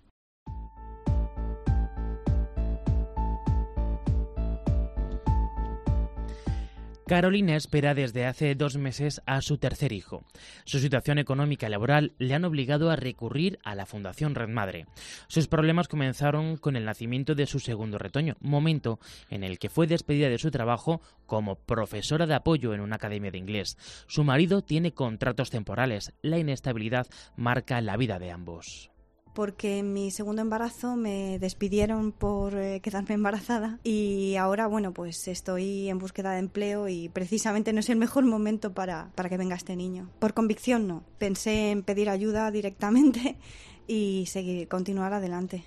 Carolina 7.11 7.57
espera 7.57 7.93
desde 7.93 8.25
hace 8.25 8.55
dos 8.55 8.77
meses 8.77 9.21
a 9.25 9.41
su 9.41 9.57
tercer 9.57 9.91
hijo. 9.91 10.23
Su 10.63 10.79
situación 10.79 11.17
económica 11.17 11.67
y 11.67 11.69
laboral 11.69 12.13
le 12.19 12.33
han 12.33 12.45
obligado 12.45 12.89
a 12.89 12.95
recurrir 12.95 13.59
a 13.65 13.75
la 13.75 13.85
Fundación 13.85 14.33
Red 14.33 14.47
Madre. 14.47 14.85
Sus 15.27 15.49
problemas 15.49 15.89
comenzaron 15.89 16.55
con 16.55 16.77
el 16.77 16.85
nacimiento 16.85 17.35
de 17.35 17.47
su 17.47 17.59
segundo 17.59 17.97
retoño, 17.97 18.37
momento 18.39 18.97
en 19.29 19.43
el 19.43 19.59
que 19.59 19.67
fue 19.67 19.87
despedida 19.87 20.29
de 20.29 20.37
su 20.37 20.51
trabajo 20.51 21.01
como 21.25 21.55
profesora 21.55 22.27
de 22.27 22.35
apoyo 22.35 22.73
en 22.73 22.79
una 22.79 22.95
academia 22.95 23.29
de 23.29 23.39
inglés. 23.39 23.77
Su 24.07 24.23
marido 24.23 24.61
tiene 24.61 24.93
contratos 24.93 25.49
temporales. 25.49 26.13
La 26.21 26.39
inestabilidad 26.39 27.07
marca 27.35 27.81
la 27.81 27.97
vida 27.97 28.19
de 28.19 28.31
ambos 28.31 28.90
porque 29.33 29.79
en 29.79 29.93
mi 29.93 30.11
segundo 30.11 30.41
embarazo 30.41 30.95
me 30.95 31.39
despidieron 31.39 32.11
por 32.11 32.55
eh, 32.55 32.79
quedarme 32.81 33.13
embarazada 33.15 33.79
y 33.83 34.35
ahora, 34.35 34.67
bueno, 34.67 34.93
pues 34.93 35.27
estoy 35.27 35.89
en 35.89 35.99
búsqueda 35.99 36.31
de 36.31 36.39
empleo 36.39 36.87
y 36.87 37.09
precisamente 37.09 37.73
no 37.73 37.79
es 37.79 37.89
el 37.89 37.97
mejor 37.97 38.25
momento 38.25 38.73
para, 38.73 39.11
para 39.15 39.29
que 39.29 39.37
venga 39.37 39.55
este 39.55 39.75
niño. 39.75 40.09
Por 40.19 40.33
convicción 40.33 40.87
no, 40.87 41.03
pensé 41.17 41.71
en 41.71 41.83
pedir 41.83 42.09
ayuda 42.09 42.51
directamente 42.51 43.37
y 43.87 44.25
seguir, 44.27 44.67
continuar 44.67 45.13
adelante. 45.13 45.63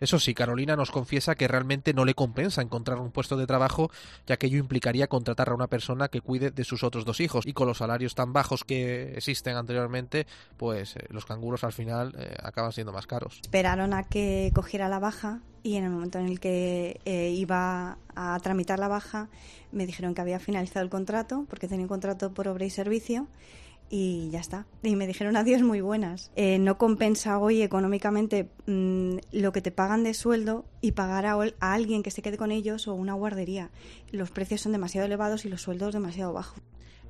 Eso 0.00 0.18
sí, 0.18 0.34
Carolina 0.34 0.76
nos 0.76 0.90
confiesa 0.90 1.34
que 1.34 1.48
realmente 1.48 1.92
no 1.92 2.04
le 2.04 2.14
compensa 2.14 2.62
encontrar 2.62 2.98
un 2.98 3.10
puesto 3.10 3.36
de 3.36 3.46
trabajo, 3.46 3.90
ya 4.26 4.36
que 4.36 4.46
ello 4.46 4.58
implicaría 4.58 5.08
contratar 5.08 5.50
a 5.50 5.54
una 5.54 5.66
persona 5.66 6.08
que 6.08 6.20
cuide 6.20 6.50
de 6.50 6.64
sus 6.64 6.84
otros 6.84 7.04
dos 7.04 7.20
hijos. 7.20 7.46
Y 7.46 7.52
con 7.52 7.66
los 7.66 7.78
salarios 7.78 8.14
tan 8.14 8.32
bajos 8.32 8.64
que 8.64 9.14
existen 9.16 9.56
anteriormente, 9.56 10.26
pues 10.56 10.96
eh, 10.96 11.06
los 11.10 11.26
canguros 11.26 11.64
al 11.64 11.72
final 11.72 12.14
eh, 12.18 12.34
acaban 12.42 12.72
siendo 12.72 12.92
más 12.92 13.06
caros. 13.06 13.40
Esperaron 13.42 13.94
a 13.94 14.04
que 14.04 14.50
cogiera 14.54 14.88
la 14.88 14.98
baja 14.98 15.40
y 15.62 15.76
en 15.76 15.84
el 15.84 15.90
momento 15.90 16.18
en 16.18 16.26
el 16.26 16.40
que 16.40 17.00
eh, 17.04 17.30
iba 17.30 17.98
a 18.14 18.38
tramitar 18.40 18.78
la 18.78 18.88
baja, 18.88 19.28
me 19.72 19.86
dijeron 19.86 20.14
que 20.14 20.20
había 20.20 20.38
finalizado 20.38 20.84
el 20.84 20.90
contrato, 20.90 21.44
porque 21.48 21.68
tenía 21.68 21.84
un 21.84 21.88
contrato 21.88 22.32
por 22.32 22.48
obra 22.48 22.64
y 22.64 22.70
servicio 22.70 23.26
y 23.90 24.28
ya 24.30 24.40
está. 24.40 24.66
Y 24.82 24.96
me 24.96 25.06
dijeron 25.06 25.36
adiós 25.36 25.62
muy 25.62 25.80
buenas. 25.80 26.30
Eh, 26.36 26.58
no 26.58 26.78
compensa 26.78 27.38
hoy 27.38 27.62
económicamente 27.62 28.50
mm, 28.66 29.16
lo 29.32 29.52
que 29.52 29.62
te 29.62 29.70
pagan 29.70 30.04
de 30.04 30.14
sueldo 30.14 30.64
y 30.80 30.92
pagar 30.92 31.26
a, 31.26 31.32
a 31.60 31.72
alguien 31.72 32.02
que 32.02 32.10
se 32.10 32.22
quede 32.22 32.36
con 32.36 32.52
ellos 32.52 32.88
o 32.88 32.94
una 32.94 33.14
guardería. 33.14 33.70
Los 34.10 34.30
precios 34.30 34.60
son 34.60 34.72
demasiado 34.72 35.06
elevados 35.06 35.44
y 35.44 35.48
los 35.48 35.62
sueldos 35.62 35.94
demasiado 35.94 36.32
bajos. 36.32 36.62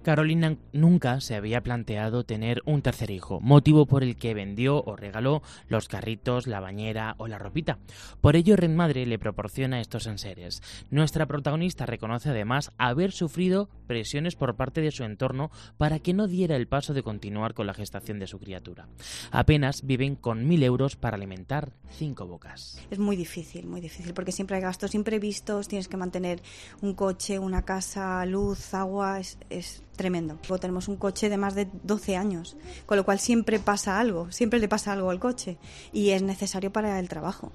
Carolina 0.03 0.57
nunca 0.73 1.21
se 1.21 1.35
había 1.35 1.63
planteado 1.63 2.25
tener 2.25 2.63
un 2.65 2.83
tercer 2.83 3.11
hijo, 3.11 3.41
motivo 3.41 3.87
por 3.87 4.03
el 4.03 4.17
que 4.17 4.35
vendió 4.35 4.83
o 4.85 4.97
regaló 4.97 5.43
los 5.69 5.89
carritos, 5.89 6.47
la 6.47 6.61
bañera 6.61 7.15
o 7.19 7.29
la 7.29 7.39
ropita. 7.39 7.79
Por 8.21 8.37
ello, 8.37 8.57
Red 8.57 8.71
Madre 8.71 9.07
le 9.07 9.19
proporciona 9.19 9.81
estos 9.81 10.07
enseres. 10.07 10.63
Nuestra 10.91 11.27
protagonista 11.27 11.87
reconoce 11.87 12.31
además 12.31 12.73
haber 12.79 13.13
sufrido 13.13 13.69
presiones 13.87 14.37
por 14.37 14.57
parte 14.57 14.81
de 14.81 14.91
su 14.91 15.05
entorno 15.05 15.51
para 15.77 15.99
que 15.99 16.15
no 16.15 16.27
diera 16.27 16.57
el 16.57 16.69
paso 16.69 16.95
de 16.95 17.03
continuar 17.03 17.55
con 17.55 17.67
la 17.67 17.75
gestación 17.75 18.19
de 18.19 18.27
su 18.27 18.39
criatura. 18.39 18.89
Apenas 19.31 19.83
viven 19.85 20.17
con 20.17 20.47
mil 20.47 20.63
euros 20.63 20.97
para 20.97 21.17
alimentar 21.17 21.73
cinco 21.91 22.27
bocas. 22.27 22.81
Es 22.91 22.99
muy 22.99 23.17
difícil, 23.17 23.67
muy 23.67 23.81
difícil, 23.81 24.15
porque 24.15 24.33
siempre 24.33 24.57
hay 24.57 24.63
gastos 24.63 24.95
imprevistos, 24.95 25.69
tienes 25.69 25.89
que 25.89 25.97
mantener 25.97 26.41
un 26.81 26.95
coche, 26.95 27.39
una 27.39 27.63
casa, 27.63 28.25
luz, 28.27 28.75
agua, 28.75 29.21
es 29.21 29.83
tremendo. 29.99 30.39
Luego 30.49 30.59
tenemos 30.59 30.89
un 30.89 30.97
coche 30.97 31.29
de 31.29 31.37
más 31.37 31.55
de 31.55 31.69
12 31.83 32.17
años, 32.17 32.57
con 32.87 32.97
lo 32.97 33.05
cual 33.05 33.19
siempre 33.19 33.59
pasa 33.59 34.01
algo, 34.01 34.33
siempre 34.33 34.59
le 34.59 34.69
pasa 34.69 34.95
algo 34.95 35.11
al 35.11 35.21
coche 35.21 35.59
y 35.93 36.11
es 36.11 36.23
necesario 36.23 36.73
para 36.73 36.99
el 36.99 37.11
trabajo. 37.11 37.53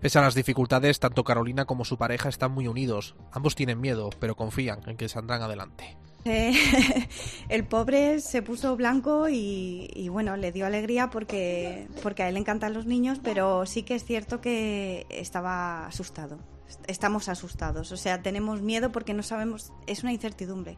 Pese 0.00 0.18
a 0.18 0.22
las 0.22 0.34
dificultades, 0.34 1.00
tanto 1.00 1.24
Carolina 1.24 1.64
como 1.64 1.86
su 1.86 1.96
pareja 1.96 2.28
están 2.28 2.52
muy 2.52 2.68
unidos. 2.68 3.14
Ambos 3.32 3.54
tienen 3.54 3.80
miedo, 3.80 4.10
pero 4.20 4.36
confían 4.36 4.80
en 4.86 4.98
que 4.98 5.08
saldrán 5.08 5.40
adelante. 5.40 5.96
Eh, 6.26 6.52
el 7.48 7.64
pobre 7.64 8.20
se 8.20 8.42
puso 8.42 8.76
blanco 8.76 9.30
y, 9.30 9.88
y, 9.94 10.08
bueno, 10.10 10.36
le 10.36 10.52
dio 10.52 10.66
alegría 10.66 11.08
porque, 11.08 11.88
porque 12.02 12.22
a 12.22 12.28
él 12.28 12.34
le 12.34 12.40
encantan 12.40 12.74
los 12.74 12.84
niños, 12.84 13.18
pero 13.22 13.64
sí 13.64 13.82
que 13.82 13.94
es 13.94 14.04
cierto 14.04 14.42
que 14.42 15.06
estaba 15.08 15.86
asustado. 15.86 16.38
Estamos 16.86 17.30
asustados, 17.30 17.92
o 17.92 17.96
sea, 17.96 18.20
tenemos 18.20 18.60
miedo 18.60 18.90
porque 18.90 19.14
no 19.14 19.22
sabemos, 19.22 19.72
es 19.86 20.02
una 20.02 20.12
incertidumbre 20.12 20.76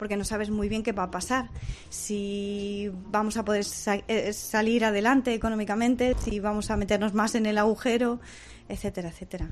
porque 0.00 0.16
no 0.16 0.24
sabes 0.24 0.48
muy 0.48 0.70
bien 0.70 0.82
qué 0.82 0.92
va 0.92 1.02
a 1.02 1.10
pasar, 1.10 1.50
si 1.90 2.90
vamos 3.10 3.36
a 3.36 3.44
poder 3.44 3.64
sa 3.64 3.96
eh, 4.08 4.32
salir 4.32 4.82
adelante 4.86 5.34
económicamente, 5.34 6.16
si 6.24 6.40
vamos 6.40 6.70
a 6.70 6.78
meternos 6.78 7.12
más 7.12 7.34
en 7.34 7.44
el 7.44 7.58
agujero, 7.58 8.18
etcétera, 8.66 9.10
etcétera. 9.10 9.50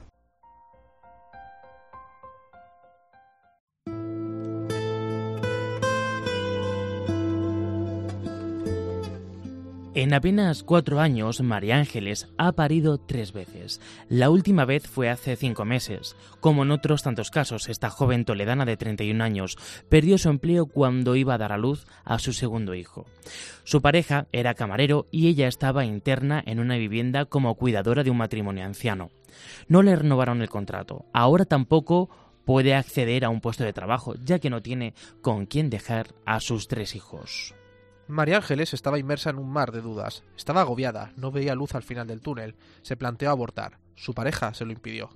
En 10.01 10.15
apenas 10.15 10.63
cuatro 10.63 11.01
años, 11.01 11.41
María 11.41 11.77
Ángeles 11.77 12.29
ha 12.39 12.53
parido 12.53 12.99
tres 12.99 13.33
veces. 13.33 13.81
La 14.09 14.31
última 14.31 14.65
vez 14.65 14.87
fue 14.87 15.11
hace 15.11 15.35
cinco 15.35 15.65
meses. 15.65 16.15
Como 16.39 16.63
en 16.63 16.71
otros 16.71 17.03
tantos 17.03 17.33
casos, 17.33 17.69
esta 17.69 17.91
joven 17.91 18.25
toledana 18.25 18.65
de 18.65 18.77
31 18.77 19.25
años 19.25 19.59
perdió 19.89 20.17
su 20.17 20.29
empleo 20.29 20.67
cuando 20.67 21.17
iba 21.17 21.35
a 21.35 21.39
dar 21.39 21.51
a 21.51 21.59
luz 21.59 21.85
a 22.05 22.21
su 22.21 22.33
segundo 22.33 22.77
hijo. 22.77 23.07
Su 23.65 23.83
pareja 23.83 24.29
era 24.31 24.55
camarero 24.55 25.09
y 25.11 25.27
ella 25.27 25.49
estaba 25.49 25.85
interna 25.85 26.45
en 26.47 26.61
una 26.61 26.77
vivienda 26.77 27.25
como 27.25 27.57
cuidadora 27.57 28.05
de 28.05 28.13
un 28.13 28.19
matrimonio 28.19 28.65
anciano. 28.65 29.11
No 29.67 29.83
le 29.83 29.97
renovaron 29.97 30.43
el 30.43 30.49
contrato. 30.49 31.07
Ahora 31.13 31.45
tampoco 31.45 32.09
puede 32.45 32.77
acceder 32.77 33.25
a 33.25 33.31
un 33.31 33.41
puesto 33.41 33.65
de 33.65 33.73
trabajo, 33.73 34.15
ya 34.23 34.39
que 34.39 34.49
no 34.49 34.63
tiene 34.63 34.95
con 35.23 35.47
quién 35.47 35.71
dejar 35.71 36.15
a 36.25 36.39
sus 36.39 36.69
tres 36.69 36.95
hijos. 36.95 37.53
María 38.09 38.37
Ángeles 38.37 38.73
estaba 38.73 38.99
inmersa 38.99 39.29
en 39.29 39.37
un 39.37 39.51
mar 39.51 39.71
de 39.71 39.83
dudas. 39.83 40.23
Estaba 40.35 40.63
agobiada, 40.63 41.13
no 41.17 41.31
veía 41.31 41.55
luz 41.55 41.75
al 41.75 41.83
final 41.83 42.07
del 42.07 42.23
túnel. 42.23 42.57
Se 42.81 42.97
planteó 42.97 43.31
abortar. 43.31 43.79
Su 43.97 44.15
pareja 44.15 44.55
se 44.55 44.65
lo 44.65 44.73
impidió. 44.73 45.11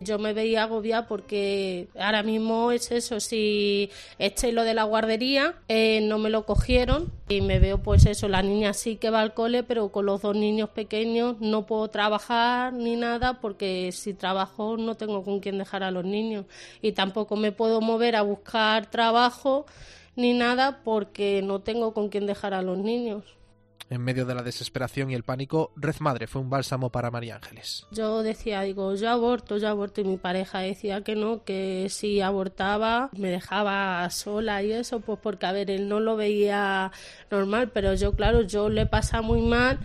Yo 0.00 0.18
me 0.18 0.32
veía 0.32 0.62
agobiada 0.62 1.08
porque 1.08 1.88
ahora 1.98 2.22
mismo 2.22 2.70
es 2.70 2.92
eso, 2.92 3.18
si 3.18 3.90
este 4.20 4.52
lo 4.52 4.62
de 4.62 4.72
la 4.72 4.84
guardería 4.84 5.56
eh, 5.66 6.00
no 6.02 6.18
me 6.18 6.30
lo 6.30 6.46
cogieron 6.46 7.12
y 7.28 7.40
me 7.40 7.58
veo 7.58 7.82
pues 7.82 8.06
eso, 8.06 8.28
la 8.28 8.40
niña 8.40 8.74
sí 8.74 8.94
que 8.94 9.10
va 9.10 9.20
al 9.20 9.34
cole, 9.34 9.64
pero 9.64 9.88
con 9.88 10.06
los 10.06 10.22
dos 10.22 10.36
niños 10.36 10.70
pequeños 10.70 11.40
no 11.40 11.66
puedo 11.66 11.88
trabajar 11.88 12.72
ni 12.72 12.94
nada 12.94 13.40
porque 13.40 13.90
si 13.90 14.14
trabajo 14.14 14.76
no 14.76 14.94
tengo 14.94 15.24
con 15.24 15.40
quién 15.40 15.58
dejar 15.58 15.82
a 15.82 15.90
los 15.90 16.04
niños 16.04 16.46
y 16.80 16.92
tampoco 16.92 17.34
me 17.34 17.50
puedo 17.50 17.80
mover 17.80 18.14
a 18.14 18.22
buscar 18.22 18.86
trabajo 18.86 19.66
ni 20.18 20.34
nada 20.34 20.82
porque 20.82 21.40
no 21.42 21.60
tengo 21.60 21.94
con 21.94 22.08
quién 22.08 22.26
dejar 22.26 22.52
a 22.52 22.60
los 22.60 22.76
niños. 22.76 23.24
En 23.90 24.02
medio 24.02 24.26
de 24.26 24.34
la 24.34 24.42
desesperación 24.42 25.10
y 25.10 25.14
el 25.14 25.22
pánico, 25.22 25.72
Red 25.74 26.00
Madre 26.00 26.26
fue 26.26 26.42
un 26.42 26.50
bálsamo 26.50 26.90
para 26.90 27.10
María 27.10 27.36
Ángeles. 27.36 27.86
Yo 27.90 28.22
decía, 28.22 28.60
digo, 28.60 28.94
yo 28.96 29.08
aborto, 29.08 29.56
yo 29.56 29.68
aborto, 29.68 30.02
y 30.02 30.04
mi 30.04 30.18
pareja 30.18 30.58
decía 30.58 31.02
que 31.02 31.14
no, 31.14 31.42
que 31.44 31.86
si 31.88 32.20
abortaba 32.20 33.08
me 33.16 33.30
dejaba 33.30 34.10
sola 34.10 34.62
y 34.62 34.72
eso, 34.72 35.00
pues 35.00 35.18
porque, 35.22 35.46
a 35.46 35.52
ver, 35.52 35.70
él 35.70 35.88
no 35.88 36.00
lo 36.00 36.16
veía 36.16 36.92
normal, 37.30 37.70
pero 37.72 37.94
yo, 37.94 38.12
claro, 38.12 38.42
yo 38.42 38.68
le 38.68 38.86
pasa 38.86 39.22
muy 39.22 39.42
mal 39.42 39.78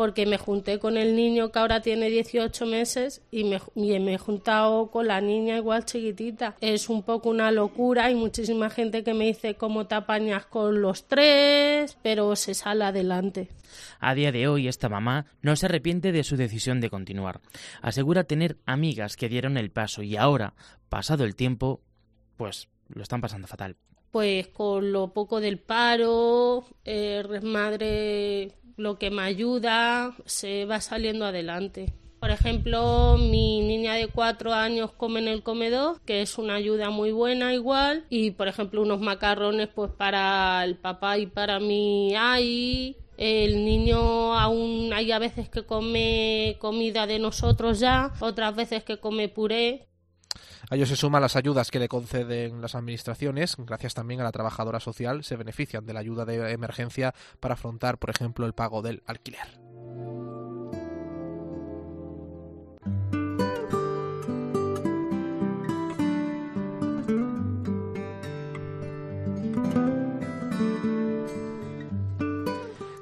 porque 0.00 0.24
me 0.24 0.38
junté 0.38 0.78
con 0.78 0.96
el 0.96 1.14
niño 1.14 1.52
que 1.52 1.58
ahora 1.58 1.82
tiene 1.82 2.08
18 2.08 2.64
meses 2.64 3.20
y 3.30 3.44
me, 3.44 4.14
he 4.14 4.16
juntado 4.16 4.90
con 4.90 5.06
la 5.06 5.20
niña 5.20 5.58
igual 5.58 5.84
chiquitita. 5.84 6.56
Es 6.62 6.88
un 6.88 7.02
poco 7.02 7.28
una 7.28 7.50
locura, 7.50 8.06
hay 8.06 8.14
muchísima 8.14 8.70
gente 8.70 9.04
que 9.04 9.12
me 9.12 9.26
dice 9.26 9.56
cómo 9.56 9.86
te 9.86 9.96
apañas 9.96 10.46
con 10.46 10.80
los 10.80 11.06
tres, 11.06 11.98
pero 12.02 12.34
se 12.34 12.54
sale 12.54 12.84
adelante. 12.84 13.50
A 13.98 14.14
día 14.14 14.32
de 14.32 14.48
hoy, 14.48 14.68
esta 14.68 14.88
mamá 14.88 15.26
no 15.42 15.54
se 15.54 15.66
arrepiente 15.66 16.12
de 16.12 16.24
su 16.24 16.38
decisión 16.38 16.80
de 16.80 16.88
continuar. 16.88 17.42
Asegura 17.82 18.24
tener 18.24 18.56
amigas 18.64 19.16
que 19.16 19.28
dieron 19.28 19.58
el 19.58 19.70
paso 19.70 20.02
y 20.02 20.16
ahora, 20.16 20.54
pasado 20.88 21.24
el 21.24 21.36
tiempo, 21.36 21.82
pues 22.38 22.68
lo 22.88 23.02
están 23.02 23.20
pasando 23.20 23.46
fatal. 23.46 23.76
Pues 24.10 24.48
con 24.48 24.92
lo 24.92 25.12
poco 25.12 25.40
del 25.40 25.58
paro, 25.58 26.64
eh, 26.84 27.22
madre 27.42 28.52
lo 28.76 28.98
que 28.98 29.10
me 29.10 29.22
ayuda, 29.22 30.16
se 30.24 30.64
va 30.64 30.80
saliendo 30.80 31.24
adelante. 31.24 31.92
Por 32.20 32.30
ejemplo, 32.30 33.16
mi 33.16 33.60
niña 33.62 33.94
de 33.94 34.08
cuatro 34.08 34.52
años 34.52 34.92
come 34.92 35.20
en 35.20 35.28
el 35.28 35.42
comedor, 35.42 36.02
que 36.02 36.20
es 36.20 36.36
una 36.36 36.54
ayuda 36.54 36.90
muy 36.90 37.12
buena 37.12 37.54
igual. 37.54 38.04
Y, 38.10 38.32
por 38.32 38.46
ejemplo, 38.46 38.82
unos 38.82 39.00
macarrones 39.00 39.68
pues 39.68 39.90
para 39.90 40.62
el 40.64 40.76
papá 40.76 41.16
y 41.16 41.26
para 41.26 41.60
mí 41.60 42.14
hay. 42.14 42.96
El 43.16 43.64
niño 43.64 44.34
aún 44.34 44.92
hay 44.92 45.12
a 45.12 45.18
veces 45.18 45.48
que 45.48 45.64
come 45.64 46.56
comida 46.58 47.06
de 47.06 47.18
nosotros 47.18 47.78
ya, 47.78 48.12
otras 48.20 48.56
veces 48.56 48.82
que 48.82 48.98
come 48.98 49.28
puré. 49.28 49.89
A 50.70 50.76
ello 50.76 50.86
se 50.86 50.94
suman 50.94 51.20
las 51.20 51.34
ayudas 51.34 51.72
que 51.72 51.80
le 51.80 51.88
conceden 51.88 52.62
las 52.62 52.76
administraciones. 52.76 53.56
Gracias 53.58 53.92
también 53.94 54.20
a 54.20 54.24
la 54.24 54.30
trabajadora 54.30 54.78
social, 54.78 55.24
se 55.24 55.34
benefician 55.34 55.84
de 55.84 55.92
la 55.92 55.98
ayuda 56.00 56.24
de 56.24 56.52
emergencia 56.52 57.12
para 57.40 57.54
afrontar, 57.54 57.98
por 57.98 58.10
ejemplo, 58.10 58.46
el 58.46 58.52
pago 58.52 58.80
del 58.80 59.02
alquiler. 59.04 59.59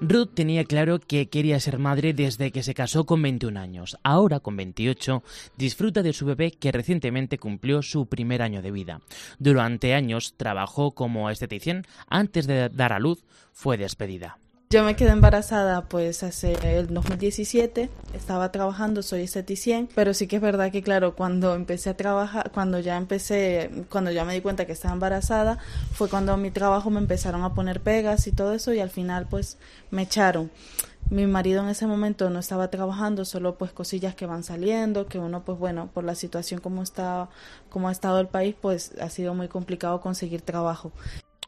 Ruth 0.08 0.30
tenía 0.32 0.64
claro 0.64 1.00
que 1.00 1.28
quería 1.28 1.60
ser 1.60 1.78
madre 1.78 2.14
desde 2.14 2.50
que 2.50 2.62
se 2.62 2.72
casó 2.72 3.04
con 3.04 3.20
21 3.20 3.60
años. 3.60 3.98
Ahora, 4.02 4.40
con 4.40 4.56
28, 4.56 5.22
disfruta 5.58 6.02
de 6.02 6.14
su 6.14 6.24
bebé 6.24 6.50
que 6.52 6.72
recientemente 6.72 7.36
cumplió 7.36 7.82
su 7.82 8.06
primer 8.06 8.40
año 8.40 8.62
de 8.62 8.70
vida. 8.70 9.02
Durante 9.38 9.92
años 9.92 10.32
trabajó 10.38 10.92
como 10.92 11.28
esteticien. 11.28 11.84
Antes 12.08 12.46
de 12.46 12.70
dar 12.70 12.94
a 12.94 12.98
luz, 12.98 13.22
fue 13.52 13.76
despedida. 13.76 14.38
Yo 14.70 14.84
me 14.84 14.96
quedé 14.96 15.12
embarazada 15.12 15.88
pues 15.88 16.22
hace 16.22 16.52
el 16.76 16.92
2017, 16.92 17.88
estaba 18.12 18.52
trabajando, 18.52 19.02
soy 19.02 19.22
esteticien, 19.22 19.88
pero 19.94 20.12
sí 20.12 20.26
que 20.26 20.37
es 20.37 20.42
verdad 20.42 20.70
que 20.70 20.82
claro, 20.82 21.16
cuando 21.16 21.54
empecé 21.54 21.88
a 21.88 21.96
trabajar, 21.96 22.50
cuando 22.52 22.78
ya 22.78 22.98
empecé, 22.98 23.70
cuando 23.88 24.10
ya 24.10 24.26
me 24.26 24.34
di 24.34 24.42
cuenta 24.42 24.66
que 24.66 24.72
estaba 24.72 24.92
embarazada, 24.92 25.56
fue 25.94 26.10
cuando 26.10 26.37
mi 26.37 26.50
trabajo 26.50 26.90
me 26.90 26.98
empezaron 26.98 27.44
a 27.44 27.54
poner 27.54 27.80
pegas 27.80 28.26
y 28.26 28.32
todo 28.32 28.52
eso 28.52 28.75
y 28.75 28.80
al 28.80 28.90
final 28.90 29.26
pues 29.26 29.56
me 29.90 30.02
echaron. 30.02 30.50
Mi 31.08 31.26
marido 31.26 31.62
en 31.62 31.70
ese 31.70 31.87
momento 31.87 32.28
no 32.28 32.38
estaba 32.38 32.68
trabajando, 32.68 33.25
solo 33.25 33.56
pues 33.56 33.72
cosillas 33.72 34.14
que 34.14 34.26
van 34.26 34.44
saliendo, 34.44 35.06
que 35.06 35.18
uno 35.18 35.46
pues 35.46 35.58
bueno, 35.58 35.88
por 35.94 36.04
la 36.04 36.14
situación 36.14 36.60
como 36.60 36.82
está 36.82 37.30
como 37.70 37.88
ha 37.88 37.92
estado 37.92 38.20
el 38.20 38.28
país, 38.28 38.54
pues 38.60 38.92
ha 39.00 39.08
sido 39.08 39.32
muy 39.32 39.48
complicado 39.48 40.02
conseguir 40.02 40.42
trabajo. 40.42 40.92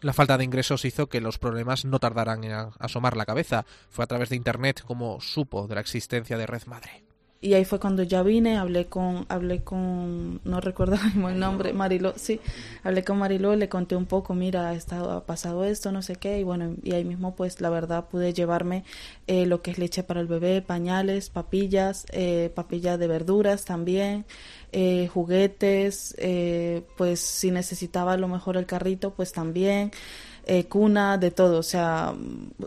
La 0.03 0.15
falta 0.15 0.39
de 0.39 0.45
ingresos 0.45 0.87
hizo 0.87 1.09
que 1.09 1.21
los 1.21 1.39
problemas 1.39 1.85
no 1.85 1.99
tardaran 1.99 2.43
en 2.45 2.53
asomar 2.79 3.17
la 3.17 3.27
cabeza. 3.27 3.67
Fue 3.91 4.03
a 4.03 4.09
través 4.09 4.31
de 4.31 4.37
Internet 4.37 4.83
como 4.87 5.21
supo 5.21 5.67
de 5.67 5.75
la 5.75 5.83
existencia 5.83 6.39
de 6.39 6.47
Red 6.47 6.65
Madre. 6.67 7.10
Y 7.43 7.55
ahí 7.55 7.65
fue 7.65 7.81
cuando 7.81 8.03
ya 8.03 8.23
vine, 8.23 8.59
hablé 8.59 8.87
con, 8.87 9.25
hablé 9.31 9.63
con, 9.65 10.41
no 10.45 10.61
recuerdo 10.61 10.97
el 11.29 11.39
nombre, 11.39 11.73
Marilo, 11.73 12.13
sí, 12.17 12.39
hablé 12.85 13.03
con 13.03 13.19
Marilo, 13.19 13.57
le 13.57 13.69
conté 13.71 13.97
un 13.97 14.05
poco, 14.05 14.35
mira, 14.35 14.69
ha, 14.69 14.75
estado, 14.75 15.13
ha 15.13 15.25
pasado 15.25 15.65
esto, 15.65 15.91
no 15.91 16.03
sé 16.03 16.17
qué, 16.17 16.39
y 16.39 16.45
bueno, 16.45 16.77
y 16.83 16.93
ahí 16.93 17.05
mismo 17.05 17.35
pues 17.35 17.63
la 17.63 17.71
verdad 17.71 18.09
pude 18.09 18.35
llevarme 18.35 18.85
eh, 19.27 19.47
lo 19.47 19.63
que 19.63 19.71
es 19.71 19.79
leche 19.79 20.03
para 20.03 20.21
el 20.21 20.27
bebé, 20.27 20.61
pañales, 20.61 21.31
papillas, 21.31 22.07
eh, 22.13 22.53
papillas 22.55 22.99
de 22.99 23.07
verduras 23.09 23.65
también, 23.65 24.27
eh, 24.73 25.09
juguetes, 25.13 26.15
eh, 26.19 26.83
pues 26.97 27.21
si 27.21 27.51
necesitaba 27.51 28.13
a 28.13 28.17
lo 28.19 28.29
mejor 28.29 28.57
el 28.59 28.67
carrito, 28.67 29.15
pues 29.15 29.33
también. 29.33 29.93
Eh, 30.47 30.65
cuna, 30.65 31.19
de 31.19 31.31
todo, 31.31 31.59
o 31.59 31.63
sea, 31.63 32.15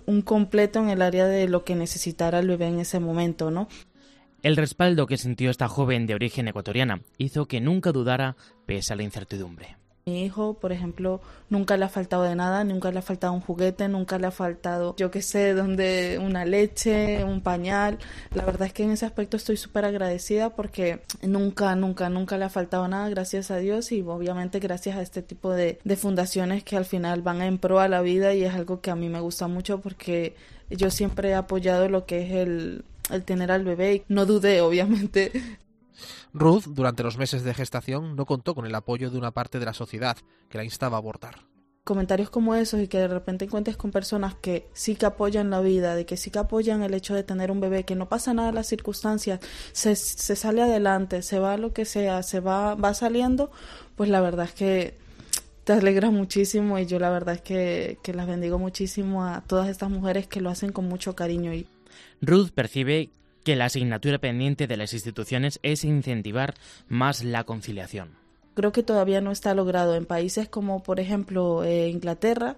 un 0.06 0.22
completo 0.22 0.80
en 0.80 0.90
el 0.90 1.02
área 1.02 1.26
de 1.28 1.48
lo 1.50 1.66
que 1.66 1.76
necesitara 1.76 2.40
el 2.40 2.48
bebé 2.48 2.68
en 2.68 2.80
ese 2.80 3.00
momento, 3.00 3.52
¿no? 3.52 3.68
El 4.44 4.58
respaldo 4.58 5.08
que 5.08 5.18
sintió 5.18 5.50
esta 5.50 5.70
joven 5.70 6.06
de 6.06 6.16
origen 6.16 6.50
ecuatoriana 6.50 7.02
hizo 7.18 7.46
que 7.46 7.62
nunca 7.62 7.94
dudara 7.94 8.36
pese 8.66 8.92
a 8.92 8.98
la 8.98 9.04
incertidumbre. 9.04 9.78
Mi 10.06 10.26
hijo, 10.26 10.56
por 10.56 10.74
ejemplo, 10.74 11.22
nunca 11.50 11.78
le 11.78 11.86
ha 11.86 11.90
faltado 11.90 12.24
de 12.24 12.36
nada, 12.36 12.66
nunca 12.66 12.92
le 12.92 13.00
ha 13.00 13.02
faltado 13.02 13.32
un 13.32 13.40
juguete, 13.40 13.88
nunca 13.88 14.20
le 14.20 14.28
ha 14.28 14.32
faltado, 14.32 14.98
yo 14.98 15.10
qué 15.12 15.22
sé, 15.22 15.54
donde 15.54 16.20
una 16.22 16.44
leche, 16.44 17.24
un 17.24 17.40
pañal. 17.40 18.00
La 18.36 18.44
verdad 18.44 18.68
es 18.68 18.74
que 18.74 18.84
en 18.84 18.92
ese 18.92 19.06
aspecto 19.06 19.38
estoy 19.38 19.56
súper 19.56 19.86
agradecida 19.86 20.50
porque 20.50 21.04
nunca, 21.22 21.74
nunca, 21.78 22.10
nunca 22.10 22.38
le 22.38 22.44
ha 22.44 22.50
faltado 22.50 22.86
nada, 22.90 23.08
gracias 23.08 23.50
a 23.50 23.60
Dios 23.60 23.94
y 23.94 24.02
obviamente 24.02 24.60
gracias 24.60 24.98
a 24.98 25.02
este 25.02 25.22
tipo 25.22 25.54
de, 25.54 25.80
de 25.86 25.96
fundaciones 25.96 26.66
que 26.66 26.76
al 26.76 26.84
final 26.84 27.22
van 27.22 27.42
en 27.42 27.60
pro 27.60 27.80
a 27.80 27.88
la 27.88 28.02
vida 28.02 28.34
y 28.34 28.44
es 28.44 28.54
algo 28.54 28.82
que 28.82 28.92
a 28.92 28.98
mí 28.98 29.08
me 29.08 29.22
gusta 29.22 29.48
mucho 29.48 29.80
porque 29.80 30.36
yo 30.70 30.92
siempre 30.92 31.30
he 31.30 31.34
apoyado 31.34 31.88
lo 31.88 32.06
que 32.06 32.24
es 32.26 32.32
el, 32.34 32.84
el 33.10 33.24
tener 33.24 33.52
al 33.52 33.64
bebé 33.64 33.96
y 33.96 34.04
no 34.08 34.26
dudé 34.26 34.62
obviamente 34.62 35.60
Ruth, 36.34 36.64
durante 36.68 37.04
los 37.04 37.18
meses 37.18 37.44
de 37.44 37.54
gestación, 37.54 38.16
no 38.16 38.26
contó 38.26 38.56
con 38.56 38.66
el 38.66 38.74
apoyo 38.74 39.12
de 39.12 39.18
una 39.18 39.32
parte 39.32 39.60
de 39.60 39.66
la 39.66 39.74
sociedad 39.74 40.18
que 40.50 40.58
la 40.58 40.64
instaba 40.64 40.98
a 40.98 41.00
abortar. 41.00 41.36
Comentarios 41.84 42.30
como 42.30 42.56
esos 42.56 42.82
y 42.82 42.88
que 42.88 42.98
de 42.98 43.10
repente 43.10 43.46
encuentres 43.46 43.76
con 43.76 43.92
personas 43.92 44.36
que 44.36 44.68
sí 44.74 44.96
que 44.96 45.06
apoyan 45.06 45.50
la 45.50 45.60
vida, 45.60 45.96
de 45.96 46.06
que 46.06 46.16
sí 46.16 46.32
que 46.32 46.40
apoyan 46.40 46.82
el 46.82 46.94
hecho 46.94 47.14
de 47.14 47.24
tener 47.24 47.52
un 47.52 47.60
bebé, 47.60 47.84
que 47.84 47.96
no 47.96 48.08
pasa 48.08 48.34
nada 48.34 48.50
en 48.50 48.56
las 48.56 48.68
circunstancias, 48.68 49.42
se, 49.74 49.96
se 49.96 50.36
sale 50.36 50.62
adelante, 50.62 51.22
se 51.22 51.40
va 51.40 51.58
lo 51.58 51.74
que 51.74 51.86
sea, 51.86 52.24
se 52.24 52.40
va, 52.40 52.76
va 52.76 52.94
saliendo, 52.94 53.52
pues 53.96 54.10
la 54.10 54.22
verdad 54.22 54.46
es 54.46 54.54
que 54.54 54.98
te 55.66 55.74
alegra 55.74 56.10
muchísimo 56.10 56.80
y 56.80 56.86
yo 56.86 57.00
la 57.00 57.10
verdad 57.10 57.36
es 57.36 57.42
que, 57.42 58.00
que 58.02 58.14
las 58.14 58.28
bendigo 58.28 58.58
muchísimo 58.58 59.26
a 59.26 59.42
todas 59.42 59.68
estas 59.68 59.90
mujeres 59.90 60.26
que 60.26 60.42
lo 60.42 60.50
hacen 60.50 60.72
con 60.72 60.88
mucho 60.88 61.16
cariño. 61.16 61.54
Y... 61.54 61.68
Ruth 62.22 62.52
percibe 62.52 63.10
que 63.44 63.56
la 63.56 63.66
asignatura 63.66 64.20
pendiente 64.20 64.68
de 64.68 64.78
las 64.78 64.94
instituciones 64.94 65.60
es 65.64 65.84
incentivar 65.84 66.54
más 66.88 67.24
la 67.24 67.44
conciliación 67.44 68.23
creo 68.54 68.72
que 68.72 68.84
todavía 68.84 69.22
no 69.22 69.32
está 69.32 69.54
logrado. 69.54 69.96
En 69.96 70.06
países 70.06 70.48
como, 70.48 70.84
por 70.84 71.00
ejemplo, 71.00 71.64
eh, 71.64 71.90
Inglaterra, 71.90 72.58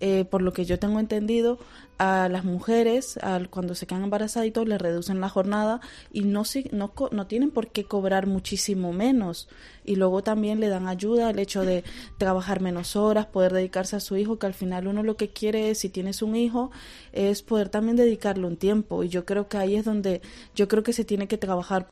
eh, 0.00 0.24
por 0.24 0.42
lo 0.42 0.52
que 0.52 0.64
yo 0.64 0.78
tengo 0.78 1.00
entendido, 1.00 1.58
a 1.98 2.28
las 2.28 2.44
mujeres, 2.44 3.16
al, 3.18 3.48
cuando 3.48 3.74
se 3.74 3.86
quedan 3.86 4.04
embarazaditos, 4.04 4.68
les 4.68 4.80
reducen 4.80 5.20
la 5.20 5.30
jornada 5.30 5.80
y 6.12 6.22
no, 6.22 6.42
no, 6.72 6.92
no 7.10 7.26
tienen 7.26 7.50
por 7.50 7.68
qué 7.68 7.84
cobrar 7.84 8.26
muchísimo 8.26 8.92
menos. 8.92 9.48
Y 9.84 9.96
luego 9.96 10.22
también 10.22 10.60
le 10.60 10.68
dan 10.68 10.88
ayuda 10.88 11.28
al 11.28 11.38
hecho 11.38 11.64
de 11.64 11.84
trabajar 12.18 12.60
menos 12.60 12.96
horas, 12.96 13.26
poder 13.26 13.52
dedicarse 13.52 13.96
a 13.96 14.00
su 14.00 14.16
hijo, 14.16 14.38
que 14.38 14.46
al 14.46 14.54
final 14.54 14.88
uno 14.88 15.02
lo 15.02 15.16
que 15.16 15.28
quiere 15.28 15.70
es, 15.70 15.78
si 15.78 15.88
tienes 15.88 16.22
un 16.22 16.36
hijo, 16.36 16.70
es 17.12 17.42
poder 17.42 17.70
también 17.70 17.96
dedicarle 17.96 18.46
un 18.46 18.56
tiempo. 18.56 19.02
Y 19.02 19.08
yo 19.08 19.24
creo 19.24 19.48
que 19.48 19.56
ahí 19.56 19.76
es 19.76 19.84
donde 19.84 20.20
yo 20.54 20.68
creo 20.68 20.82
que 20.82 20.92
se 20.92 21.04
tiene 21.04 21.28
que 21.28 21.38
trabajar. 21.38 21.88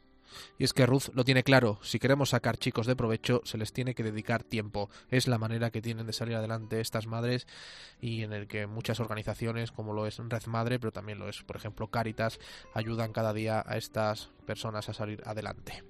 Y 0.58 0.64
es 0.64 0.72
que 0.72 0.86
Ruth 0.86 1.08
lo 1.14 1.24
tiene 1.24 1.42
claro, 1.42 1.78
si 1.82 1.98
queremos 1.98 2.30
sacar 2.30 2.56
chicos 2.56 2.86
de 2.86 2.96
provecho, 2.96 3.42
se 3.44 3.58
les 3.58 3.72
tiene 3.72 3.94
que 3.94 4.02
dedicar 4.02 4.44
tiempo. 4.44 4.90
Es 5.10 5.28
la 5.28 5.38
manera 5.38 5.70
que 5.70 5.82
tienen 5.82 6.06
de 6.06 6.12
salir 6.12 6.36
adelante 6.36 6.80
estas 6.80 7.06
madres 7.06 7.46
y 8.00 8.22
en 8.22 8.32
el 8.32 8.46
que 8.46 8.66
muchas 8.66 9.00
organizaciones, 9.00 9.72
como 9.72 9.92
lo 9.92 10.06
es 10.06 10.18
Red 10.18 10.46
Madre, 10.46 10.78
pero 10.78 10.92
también 10.92 11.18
lo 11.18 11.28
es, 11.28 11.42
por 11.42 11.56
ejemplo, 11.56 11.88
Caritas, 11.88 12.38
ayudan 12.74 13.12
cada 13.12 13.32
día 13.32 13.62
a 13.66 13.76
estas 13.76 14.30
personas 14.46 14.88
a 14.88 14.94
salir 14.94 15.22
adelante. 15.24 15.82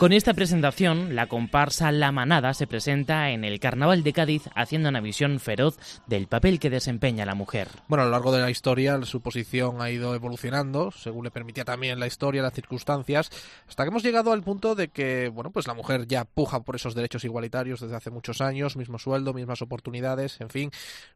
Con 0.00 0.14
esta 0.14 0.32
presentación, 0.32 1.14
la 1.14 1.26
comparsa 1.26 1.92
La 1.92 2.10
Manada 2.10 2.54
se 2.54 2.66
presenta 2.66 3.32
en 3.32 3.44
el 3.44 3.60
Carnaval 3.60 4.02
de 4.02 4.14
Cádiz 4.14 4.44
haciendo 4.54 4.88
una 4.88 5.02
visión 5.02 5.38
feroz 5.40 5.76
del 6.06 6.26
papel 6.26 6.58
que 6.58 6.70
desempeña 6.70 7.26
la 7.26 7.34
mujer. 7.34 7.68
Bueno, 7.86 8.04
a 8.04 8.06
lo 8.06 8.12
largo 8.12 8.32
de 8.32 8.40
la 8.40 8.50
historia 8.50 8.98
su 9.02 9.20
posición 9.20 9.82
ha 9.82 9.90
ido 9.90 10.14
evolucionando, 10.14 10.90
según 10.90 11.24
le 11.24 11.30
permitía 11.30 11.66
también 11.66 12.00
la 12.00 12.06
historia, 12.06 12.40
las 12.40 12.54
circunstancias, 12.54 13.28
hasta 13.68 13.84
que 13.84 13.90
hemos 13.90 14.02
llegado 14.02 14.32
al 14.32 14.42
punto 14.42 14.74
de 14.74 14.88
que, 14.88 15.28
bueno, 15.28 15.50
pues 15.50 15.66
la 15.66 15.74
mujer 15.74 16.06
ya 16.06 16.24
puja 16.24 16.60
por 16.60 16.76
esos 16.76 16.94
derechos 16.94 17.24
igualitarios 17.24 17.80
desde 17.80 17.96
hace 17.96 18.10
muchos 18.10 18.40
años, 18.40 18.78
mismo 18.78 18.98
sueldo, 18.98 19.34
mismas 19.34 19.60
oportunidades, 19.60 20.40
en 20.40 20.48
fin, 20.48 20.70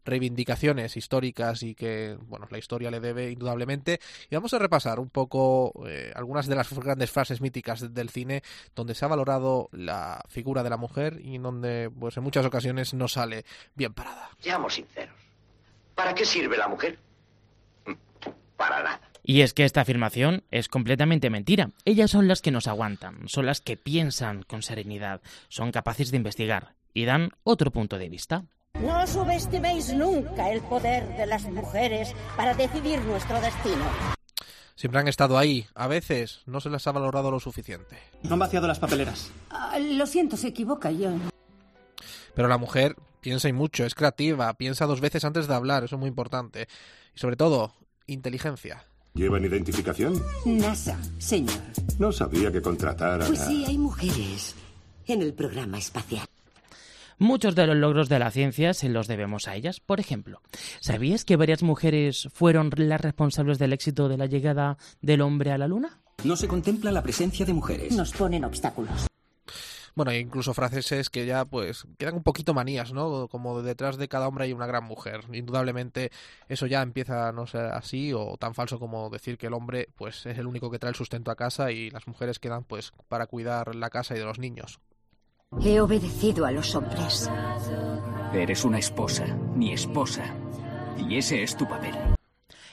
reivindicaciones 0.05 0.99
históricas 0.99 1.63
y 1.63 1.75
que, 1.75 2.19
bueno, 2.27 2.49
la 2.51 2.59
historia 2.59 2.91
le 2.91 3.01
debe 3.01 3.31
indudablemente. 3.31 3.99
Y 4.29 4.35
vamos 4.35 4.53
a 4.53 4.59
repasar 4.59 5.01
un 5.01 5.09
poco 5.09 5.73
eh, 5.89 6.13
algunas 6.15 6.47
de 6.49 6.57
las 6.57 6.71
grandes 6.79 7.11
frases 7.11 7.41
míticas 7.41 7.95
del 7.95 8.11
cine 8.11 8.43
donde 8.75 8.95
se 8.95 9.05
ha 9.05 9.09
valorado 9.09 9.69
la 9.73 10.23
figura 10.29 10.63
de 10.63 10.71
la 10.71 10.77
mujer 10.77 11.21
y 11.23 11.37
en 11.37 11.43
donde 11.43 11.91
pues 11.99 12.17
en 12.17 12.23
muchas 12.23 12.47
ocasiones 12.47 12.95
no 12.95 13.09
sale 13.09 13.45
bien 13.75 13.95
parada. 13.95 14.31
Seamos 14.39 14.75
sinceros. 14.75 15.15
¿Para 15.95 16.15
qué 16.15 16.25
sirve 16.25 16.57
la 16.57 16.69
mujer? 16.69 16.99
Para 18.57 18.83
nada. 18.83 19.01
Y 19.23 19.41
es 19.41 19.55
que 19.55 19.65
esta 19.65 19.81
afirmación 19.81 20.45
es 20.51 20.69
completamente 20.69 21.31
mentira. 21.31 21.71
Ellas 21.85 22.11
son 22.11 22.29
las 22.29 22.43
que 22.43 22.51
nos 22.51 22.69
aguantan, 22.69 23.27
son 23.27 23.47
las 23.47 23.61
que 23.61 23.77
piensan 23.77 24.43
con 24.43 24.63
serenidad, 24.63 25.23
son 25.49 25.73
capaces 25.73 26.11
de 26.11 26.19
investigar 26.19 26.75
y 26.93 27.07
dan 27.07 27.31
otro 27.43 27.71
punto 27.71 27.99
de 27.99 28.11
vista. 28.11 28.45
No 28.81 29.07
subestiméis 29.07 29.95
nunca 29.95 30.51
el 30.51 30.61
poder 30.61 31.17
de 31.17 31.27
las 31.27 31.45
mujeres 31.45 32.15
para 32.37 32.55
decidir 32.55 33.01
nuestro 33.03 33.41
destino. 33.41 34.14
Siempre 34.77 35.01
han 35.01 35.09
estado 35.09 35.39
ahí. 35.39 35.67
A 35.75 35.87
veces 35.87 36.43
no 36.47 36.61
se 36.61 36.71
las 36.71 36.87
ha 36.87 36.93
valorado 36.93 37.31
lo 37.31 37.41
suficiente. 37.41 37.99
Han 38.29 38.39
vaciado 38.39 38.67
las 38.67 38.79
papeleras. 38.79 39.31
Ah, 39.51 39.79
lo 39.79 40.07
siento, 40.07 40.37
se 40.37 40.49
equivoca 40.49 40.91
yo. 40.91 41.11
Pero 42.35 42.49
la 42.49 42.59
mujer 42.59 42.97
piensa 43.21 43.49
y 43.49 43.53
mucho, 43.53 43.85
es 43.85 43.95
creativa, 43.95 44.53
piensa 44.55 44.87
dos 44.87 45.01
veces 45.01 45.25
antes 45.25 45.47
de 45.47 45.55
hablar, 45.55 45.85
eso 45.85 45.97
es 45.97 46.01
muy 46.01 46.09
importante. 46.09 46.69
Y 47.15 47.19
sobre 47.19 47.37
todo, 47.37 47.73
inteligencia. 48.07 48.85
¿Llevan 49.15 49.45
identificación? 49.45 50.21
NASA, 50.45 50.99
señor. 51.19 51.55
No 52.01 52.11
sabía 52.11 52.51
que 52.51 52.61
contratara. 52.61 53.27
Pues 53.27 53.39
sí, 53.39 53.65
hay 53.65 53.79
mujeres 53.79 54.57
en 55.07 55.23
el 55.23 55.33
programa 55.35 55.79
espacial. 55.79 56.27
Muchos 57.19 57.55
de 57.55 57.67
los 57.67 57.77
logros 57.77 58.09
de 58.09 58.19
la 58.19 58.31
ciencia 58.31 58.75
se 58.75 58.89
los 58.89 59.07
debemos 59.07 59.49
a 59.49 59.55
ellas. 59.55 59.81
Por 59.81 60.01
ejemplo, 60.01 60.41
¿sabías 60.81 61.25
que 61.25 61.37
varias 61.37 61.63
mujeres 61.63 62.29
fueron 62.33 62.71
las 62.77 63.01
responsables 63.01 63.59
del 63.59 63.73
éxito 63.73 64.09
de 64.09 64.19
la 64.19 64.27
llegada 64.27 64.77
del 65.01 65.21
hombre 65.21 65.53
a 65.53 65.59
la 65.59 65.69
Luna? 65.69 66.01
No 66.25 66.37
se 66.37 66.49
contempla 66.49 66.91
la 66.93 67.03
presencia 67.03 67.45
de 67.45 67.53
mujeres. 67.53 67.95
Nos 67.95 68.13
ponen 68.13 68.45
obstáculos. 68.45 69.07
Bueno, 69.97 70.13
incluso 70.13 70.55
frases 70.55 71.09
que 71.09 71.25
ya 71.25 71.45
pues 71.45 71.87
quedan 71.99 72.17
un 72.17 72.25
poquito 72.25 72.53
manías, 72.53 72.93
¿no? 72.93 73.29
Como 73.29 73.63
detrás 73.63 73.97
de 73.97 74.09
cada 74.09 74.27
hombre 74.27 74.45
hay 74.45 74.53
una 74.53 74.67
gran 74.67 74.83
mujer. 74.83 75.21
Indudablemente 75.33 76.11
eso 76.49 76.67
ya 76.67 76.83
empieza 76.83 77.29
a 77.29 77.33
no 77.33 77.47
ser 77.47 77.67
así 77.67 78.13
o 78.13 78.37
tan 78.37 78.55
falso 78.55 78.81
como 78.81 79.09
decir 79.09 79.39
que 79.39 79.47
el 79.47 79.55
hombre 79.55 79.89
pues 79.95 80.27
es 80.27 80.37
el 80.37 80.49
único 80.49 80.69
que 80.69 80.81
trae 80.81 80.91
el 80.91 80.97
sustento 80.97 81.31
a 81.31 81.37
casa 81.37 81.71
y 81.71 81.91
las 81.91 82.09
mujeres 82.09 82.41
quedan 82.41 82.65
pues 82.65 82.93
para 83.09 83.27
cuidar 83.27 83.77
la 83.77 83.89
casa 83.89 84.17
y 84.17 84.19
de 84.19 84.25
los 84.25 84.41
niños. 84.41 84.81
He 85.63 85.81
obedecido 85.81 86.47
a 86.47 86.51
los 86.51 86.75
hombres. 86.75 87.31
Eres 88.33 88.65
una 88.65 88.79
esposa, 88.79 89.27
mi 89.55 89.73
esposa. 89.73 90.35
Y 91.09 91.17
ese 91.17 91.43
es 91.43 91.57
tu 91.57 91.67
papel. 91.69 91.95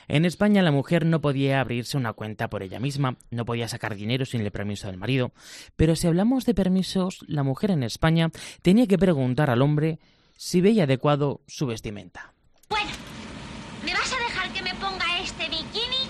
En 0.07 0.25
España 0.25 0.61
la 0.61 0.71
mujer 0.71 1.05
no 1.05 1.21
podía 1.21 1.61
abrirse 1.61 1.95
una 1.95 2.13
cuenta 2.13 2.49
por 2.49 2.63
ella 2.63 2.79
misma, 2.79 3.17
no 3.29 3.45
podía 3.45 3.67
sacar 3.67 3.95
dinero 3.95 4.25
sin 4.25 4.41
el 4.41 4.51
permiso 4.51 4.87
del 4.87 4.97
marido, 4.97 5.31
pero 5.77 5.95
si 5.95 6.07
hablamos 6.07 6.45
de 6.45 6.53
permisos, 6.53 7.19
la 7.27 7.43
mujer 7.43 7.71
en 7.71 7.83
España 7.83 8.29
tenía 8.61 8.87
que 8.87 8.97
preguntar 8.97 9.49
al 9.49 9.61
hombre 9.61 9.99
si 10.35 10.59
veía 10.59 10.83
adecuado 10.83 11.41
su 11.47 11.65
vestimenta. 11.65 12.33
Bueno, 12.67 12.89
¿me 13.85 13.93
vas 13.93 14.11
a 14.11 14.17
dejar 14.17 14.51
que 14.51 14.63
me 14.63 14.75
ponga 14.75 15.19
este 15.21 15.47
bikini 15.47 16.09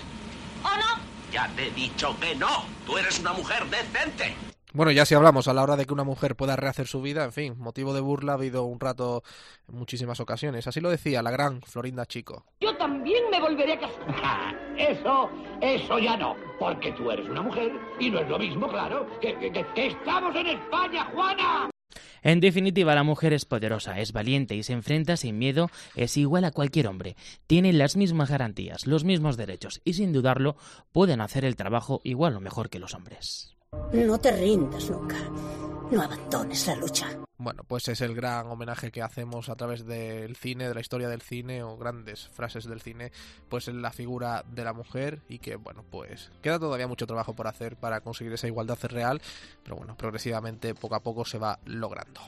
o 0.64 0.76
no? 0.76 1.02
Ya 1.32 1.48
te 1.54 1.68
he 1.68 1.70
dicho 1.70 2.16
que 2.18 2.34
no. 2.34 2.64
Tú 2.86 2.98
eres 2.98 3.20
una 3.20 3.34
mujer 3.34 3.64
decente. 3.66 4.34
Bueno, 4.74 4.90
ya 4.90 5.04
si 5.04 5.14
hablamos 5.14 5.48
a 5.48 5.52
la 5.52 5.62
hora 5.62 5.76
de 5.76 5.84
que 5.84 5.92
una 5.92 6.02
mujer 6.04 6.34
pueda 6.34 6.56
rehacer 6.56 6.86
su 6.86 7.02
vida, 7.02 7.24
en 7.24 7.32
fin, 7.32 7.54
motivo 7.58 7.92
de 7.92 8.00
burla 8.00 8.32
ha 8.32 8.34
habido 8.36 8.64
un 8.64 8.80
rato 8.80 9.22
en 9.68 9.76
muchísimas 9.76 10.18
ocasiones. 10.20 10.66
Así 10.66 10.80
lo 10.80 10.88
decía 10.88 11.20
la 11.22 11.30
gran 11.30 11.60
Florinda 11.60 12.06
Chico. 12.06 12.46
Yo 12.60 12.74
también 12.78 13.22
me 13.30 13.38
volveré 13.38 13.74
a 13.74 13.80
casar. 13.80 14.58
Eso, 14.78 15.30
eso 15.60 15.98
ya 15.98 16.16
no, 16.16 16.34
porque 16.58 16.92
tú 16.92 17.10
eres 17.10 17.28
una 17.28 17.42
mujer 17.42 17.70
y 18.00 18.10
no 18.10 18.18
es 18.20 18.28
lo 18.28 18.38
mismo, 18.38 18.66
claro, 18.68 19.06
que, 19.20 19.36
que- 19.38 19.86
estamos 19.86 20.34
en 20.34 20.46
España, 20.46 21.04
Juana. 21.14 21.70
En 22.22 22.40
definitiva, 22.40 22.94
la 22.94 23.02
mujer 23.02 23.32
es 23.34 23.44
poderosa, 23.44 24.00
es 24.00 24.12
valiente 24.12 24.54
y 24.56 24.62
se 24.62 24.72
enfrenta 24.72 25.16
sin 25.18 25.38
miedo, 25.38 25.68
es 25.94 26.16
igual 26.16 26.44
a 26.44 26.50
cualquier 26.52 26.88
hombre. 26.88 27.16
Tiene 27.46 27.72
las 27.74 27.96
mismas 27.96 28.30
garantías, 28.30 28.86
los 28.86 29.04
mismos 29.04 29.36
derechos 29.36 29.82
y 29.84 29.92
sin 29.92 30.12
dudarlo 30.12 30.56
pueden 30.92 31.20
hacer 31.20 31.44
el 31.44 31.56
trabajo 31.56 32.00
igual 32.04 32.34
o 32.36 32.40
mejor 32.40 32.70
que 32.70 32.78
los 32.78 32.94
hombres. 32.94 33.54
No 33.92 34.18
te 34.18 34.32
rindas 34.32 34.88
nunca. 34.88 35.16
No 35.90 36.00
abandones 36.00 36.66
la 36.66 36.76
lucha. 36.76 37.10
Bueno, 37.36 37.62
pues 37.64 37.88
es 37.88 38.00
el 38.00 38.14
gran 38.14 38.46
homenaje 38.46 38.90
que 38.90 39.02
hacemos 39.02 39.50
a 39.50 39.54
través 39.54 39.84
del 39.84 40.34
cine, 40.36 40.66
de 40.66 40.74
la 40.74 40.80
historia 40.80 41.08
del 41.10 41.20
cine 41.20 41.62
o 41.62 41.76
grandes 41.76 42.28
frases 42.28 42.64
del 42.64 42.80
cine, 42.80 43.12
pues 43.50 43.68
en 43.68 43.82
la 43.82 43.90
figura 43.90 44.44
de 44.48 44.64
la 44.64 44.72
mujer 44.72 45.20
y 45.28 45.40
que, 45.40 45.56
bueno, 45.56 45.84
pues 45.90 46.30
queda 46.40 46.58
todavía 46.58 46.86
mucho 46.86 47.06
trabajo 47.06 47.34
por 47.34 47.48
hacer 47.48 47.76
para 47.76 48.00
conseguir 48.00 48.32
esa 48.32 48.46
igualdad 48.46 48.78
real, 48.84 49.20
pero 49.62 49.76
bueno, 49.76 49.96
progresivamente, 49.96 50.74
poco 50.74 50.94
a 50.94 51.00
poco 51.02 51.24
se 51.26 51.38
va 51.38 51.58
logrando. 51.66 52.20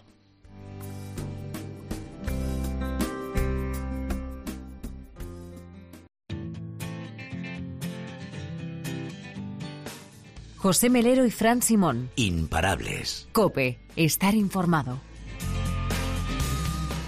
José 10.64 10.88
Melero 10.88 11.26
y 11.26 11.30
Fran 11.30 11.60
Simón. 11.60 12.08
Imparables. 12.16 13.28
Cope, 13.32 13.80
estar 13.96 14.34
informado. 14.34 14.98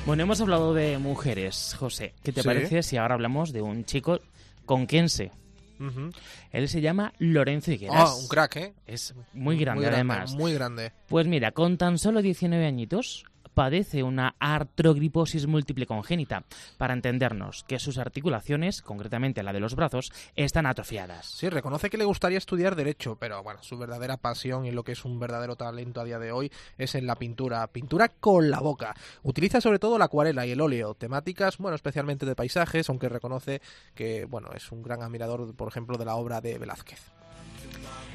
Bueno, 0.04 0.24
hemos 0.24 0.42
hablado 0.42 0.74
de 0.74 0.98
mujeres, 0.98 1.74
José. 1.78 2.12
¿Qué 2.22 2.32
te 2.32 2.42
Sí. 2.42 2.46
parece 2.46 2.82
si 2.82 2.98
ahora 2.98 3.14
hablamos 3.14 3.54
de 3.54 3.62
un 3.62 3.86
chico 3.86 4.20
conquense? 4.66 5.32
Ujú. 5.80 6.10
Él 6.52 6.68
se 6.68 6.82
llama 6.82 7.14
Lorenzo 7.18 7.72
Higueras. 7.72 8.10
Ah, 8.10 8.14
un 8.16 8.28
crack, 8.28 8.56
¿eh? 8.56 8.74
Es 8.86 9.14
muy 9.32 9.56
grande, 9.56 9.86
además. 9.86 10.34
Muy 10.34 10.52
grande. 10.52 10.92
Pues 11.08 11.26
mira, 11.26 11.52
con 11.52 11.78
tan 11.78 11.96
solo 11.96 12.20
19 12.20 12.66
añitos 12.66 13.24
padece 13.56 14.02
una 14.02 14.36
artrogriposis 14.38 15.46
múltiple 15.46 15.86
congénita, 15.86 16.44
para 16.76 16.92
entendernos 16.92 17.64
que 17.66 17.78
sus 17.78 17.96
articulaciones, 17.96 18.82
concretamente 18.82 19.42
la 19.42 19.54
de 19.54 19.60
los 19.60 19.74
brazos, 19.74 20.12
están 20.36 20.66
atrofiadas. 20.66 21.24
Sí, 21.24 21.48
reconoce 21.48 21.88
que 21.88 21.96
le 21.96 22.04
gustaría 22.04 22.36
estudiar 22.36 22.76
Derecho, 22.76 23.16
pero 23.18 23.42
bueno, 23.42 23.62
su 23.62 23.78
verdadera 23.78 24.18
pasión 24.18 24.66
y 24.66 24.72
lo 24.72 24.84
que 24.84 24.92
es 24.92 25.06
un 25.06 25.18
verdadero 25.18 25.56
talento 25.56 26.02
a 26.02 26.04
día 26.04 26.18
de 26.18 26.32
hoy 26.32 26.52
es 26.76 26.94
en 26.96 27.06
la 27.06 27.16
pintura. 27.16 27.66
Pintura 27.68 28.10
con 28.10 28.50
la 28.50 28.60
boca. 28.60 28.94
Utiliza 29.22 29.62
sobre 29.62 29.78
todo 29.78 29.96
la 29.96 30.04
acuarela 30.04 30.44
y 30.44 30.50
el 30.50 30.60
óleo, 30.60 30.92
temáticas, 30.92 31.56
bueno, 31.56 31.76
especialmente 31.76 32.26
de 32.26 32.36
paisajes, 32.36 32.90
aunque 32.90 33.08
reconoce 33.08 33.62
que, 33.94 34.26
bueno, 34.26 34.50
es 34.54 34.70
un 34.70 34.82
gran 34.82 35.00
admirador, 35.00 35.56
por 35.56 35.68
ejemplo, 35.68 35.96
de 35.96 36.04
la 36.04 36.16
obra 36.16 36.42
de 36.42 36.58
Velázquez. 36.58 37.15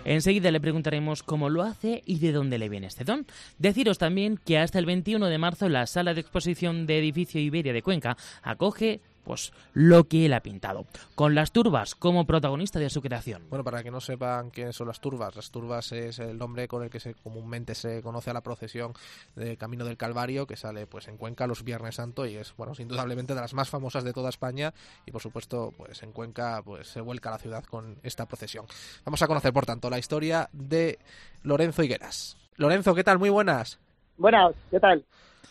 Enseguida 0.04 0.52
le 0.52 0.60
preguntaremos 0.60 1.22
cómo 1.22 1.50
lo 1.50 1.62
hace 1.62 2.02
y 2.06 2.20
de 2.20 2.32
dónde 2.32 2.58
le 2.58 2.70
viene 2.70 2.88
este 2.88 3.04
don. 3.04 3.28
Deciros 3.60 3.98
también 3.98 4.40
que 4.44 4.58
hasta 4.58 4.80
el 4.80 4.86
21 4.86 5.28
de 5.28 5.38
marzo 5.38 5.70
la 5.70 5.86
sala 5.86 6.14
de 6.14 6.22
exposición 6.22 6.88
de 6.88 6.98
Edificio 7.00 7.40
Iberia 7.40 7.74
de 7.74 7.84
Cuenca 7.84 8.18
acoge 8.42 9.02
pues 9.32 9.54
lo 9.74 10.10
que 10.10 10.26
él 10.26 10.34
ha 10.34 10.42
pintado, 10.42 10.86
con 11.16 11.36
las 11.36 11.54
turbas 11.54 11.96
como 11.96 12.28
protagonista 12.28 12.80
de 12.80 12.90
su 12.90 13.02
creación. 13.02 13.46
Bueno, 13.50 13.64
para 13.64 13.82
que 13.82 13.90
no 13.90 14.02
sepan 14.02 14.50
quiénes 14.50 14.76
son 14.76 14.90
las 14.90 15.00
turbas, 15.00 15.38
las 15.38 15.52
turbas 15.52 15.94
es 15.94 16.20
el 16.20 16.38
nombre 16.38 16.68
con 16.68 16.84
el 16.84 16.90
que 16.90 17.00
se, 17.00 17.14
comúnmente 17.14 17.74
se 17.74 18.02
conoce 18.02 18.30
a 18.30 18.34
la 18.34 18.42
procesión 18.42 18.92
del 19.38 19.58
Camino 19.58 19.86
del 19.86 19.96
Calvario 19.96 20.46
que 20.46 20.58
sale 20.58 20.86
pues 20.86 21.08
en 21.08 21.16
Cuenca 21.16 21.48
los 21.48 21.64
Viernes 21.64 21.96
Santo 21.96 22.26
y 22.26 22.36
es, 22.36 22.54
bueno, 22.58 22.74
indudablemente 22.78 23.34
de 23.34 23.40
las 23.40 23.54
más 23.54 23.70
famosas 23.70 24.04
de 24.04 24.12
toda 24.12 24.28
España 24.28 24.74
y 25.06 25.12
por 25.12 25.22
supuesto, 25.22 25.74
pues 25.78 26.04
en 26.04 26.12
Cuenca 26.12 26.62
pues 26.62 26.90
se 26.90 27.00
vuelca 27.00 27.32
la 27.32 27.38
ciudad 27.38 27.64
con 27.64 28.00
esta 28.04 28.26
procesión. 28.26 28.66
Vamos 29.06 29.22
a 29.22 29.28
conocer, 29.28 29.54
por 29.54 29.66
tanto, 29.66 29.90
la 29.90 29.98
historia 29.98 30.50
de 30.52 31.00
Lorenzo 31.44 31.84
Higueras. 31.84 32.36
Lorenzo, 32.58 32.94
¿qué 32.94 33.06
tal? 33.06 33.18
Muy 33.18 33.30
buenas. 33.30 33.80
Buenas, 34.18 34.54
¿qué 34.70 34.80
tal? 34.82 35.06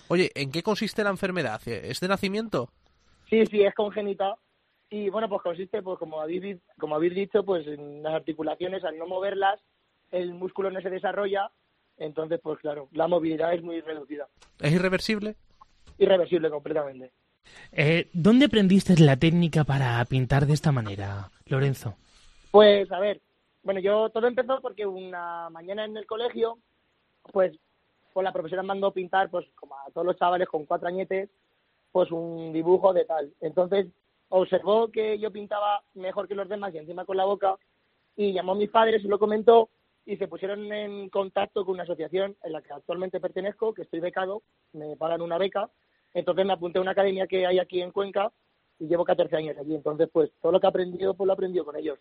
Oye, 0.08 0.32
¿en 0.34 0.50
qué 0.50 0.62
consiste 0.62 1.02
la 1.02 1.08
enfermedad? 1.08 1.66
¿Es 1.66 2.00
de 2.00 2.08
nacimiento? 2.08 2.70
Sí, 3.30 3.46
sí, 3.46 3.62
es 3.62 3.74
congénita. 3.74 4.36
Y 4.90 5.08
bueno, 5.08 5.28
pues 5.28 5.40
consiste, 5.42 5.82
pues 5.82 5.98
como 5.98 6.20
habéis, 6.20 6.58
como 6.78 6.96
habéis 6.96 7.14
dicho, 7.14 7.44
pues 7.44 7.66
en 7.66 8.02
las 8.02 8.14
articulaciones, 8.14 8.84
al 8.84 8.98
no 8.98 9.06
moverlas, 9.06 9.60
el 10.10 10.34
músculo 10.34 10.70
no 10.70 10.80
se 10.80 10.90
desarrolla. 10.90 11.50
Entonces, 11.96 12.40
pues 12.42 12.58
claro, 12.58 12.88
la 12.92 13.06
movilidad 13.06 13.54
es 13.54 13.62
muy 13.62 13.80
reducida. 13.80 14.26
¿Es 14.58 14.72
irreversible? 14.72 15.36
Irreversible 15.98 16.50
completamente. 16.50 17.12
Eh, 17.72 18.08
¿Dónde 18.12 18.46
aprendiste 18.46 18.98
la 18.98 19.16
técnica 19.16 19.64
para 19.64 20.04
pintar 20.06 20.46
de 20.46 20.54
esta 20.54 20.72
manera, 20.72 21.30
Lorenzo? 21.46 21.94
Pues 22.50 22.90
a 22.90 22.98
ver, 22.98 23.20
bueno, 23.62 23.80
yo 23.80 24.08
todo 24.10 24.26
empezó 24.26 24.60
porque 24.60 24.86
una 24.86 25.50
mañana 25.50 25.84
en 25.84 25.96
el 25.96 26.06
colegio, 26.06 26.58
pues, 27.32 27.52
pues 28.12 28.24
la 28.24 28.32
profesora 28.32 28.62
mandó 28.62 28.92
pintar, 28.92 29.30
pues 29.30 29.46
como 29.54 29.76
a 29.76 29.90
todos 29.92 30.06
los 30.06 30.16
chavales 30.16 30.48
con 30.48 30.64
cuatro 30.64 30.88
añetes, 30.88 31.28
pues 31.92 32.10
un 32.10 32.52
dibujo 32.52 32.92
de 32.92 33.04
tal. 33.04 33.32
Entonces 33.40 33.86
observó 34.28 34.88
que 34.88 35.18
yo 35.18 35.30
pintaba 35.30 35.82
mejor 35.94 36.28
que 36.28 36.34
los 36.34 36.48
demás 36.48 36.74
y 36.74 36.78
encima 36.78 37.04
con 37.04 37.16
la 37.16 37.24
boca 37.24 37.56
y 38.16 38.32
llamó 38.32 38.52
a 38.52 38.56
mis 38.56 38.70
padres 38.70 39.04
y 39.04 39.08
lo 39.08 39.18
comentó 39.18 39.68
y 40.06 40.16
se 40.16 40.28
pusieron 40.28 40.72
en 40.72 41.08
contacto 41.08 41.64
con 41.64 41.74
una 41.74 41.82
asociación 41.82 42.36
en 42.42 42.52
la 42.52 42.62
que 42.62 42.72
actualmente 42.72 43.20
pertenezco, 43.20 43.74
que 43.74 43.82
estoy 43.82 44.00
becado, 44.00 44.42
me 44.72 44.96
pagan 44.96 45.20
una 45.20 45.38
beca, 45.38 45.68
entonces 46.14 46.46
me 46.46 46.52
apunté 46.52 46.78
a 46.78 46.82
una 46.82 46.92
academia 46.92 47.26
que 47.26 47.46
hay 47.46 47.58
aquí 47.58 47.80
en 47.80 47.92
Cuenca 47.92 48.32
y 48.78 48.86
llevo 48.86 49.04
14 49.04 49.36
años 49.36 49.56
allí, 49.58 49.74
entonces 49.74 50.08
pues 50.12 50.30
todo 50.40 50.52
lo 50.52 50.60
que 50.60 50.66
he 50.66 50.70
aprendido 50.70 51.14
pues 51.14 51.26
lo 51.26 51.32
he 51.32 51.34
aprendido 51.34 51.64
con 51.64 51.76
ellos. 51.76 51.98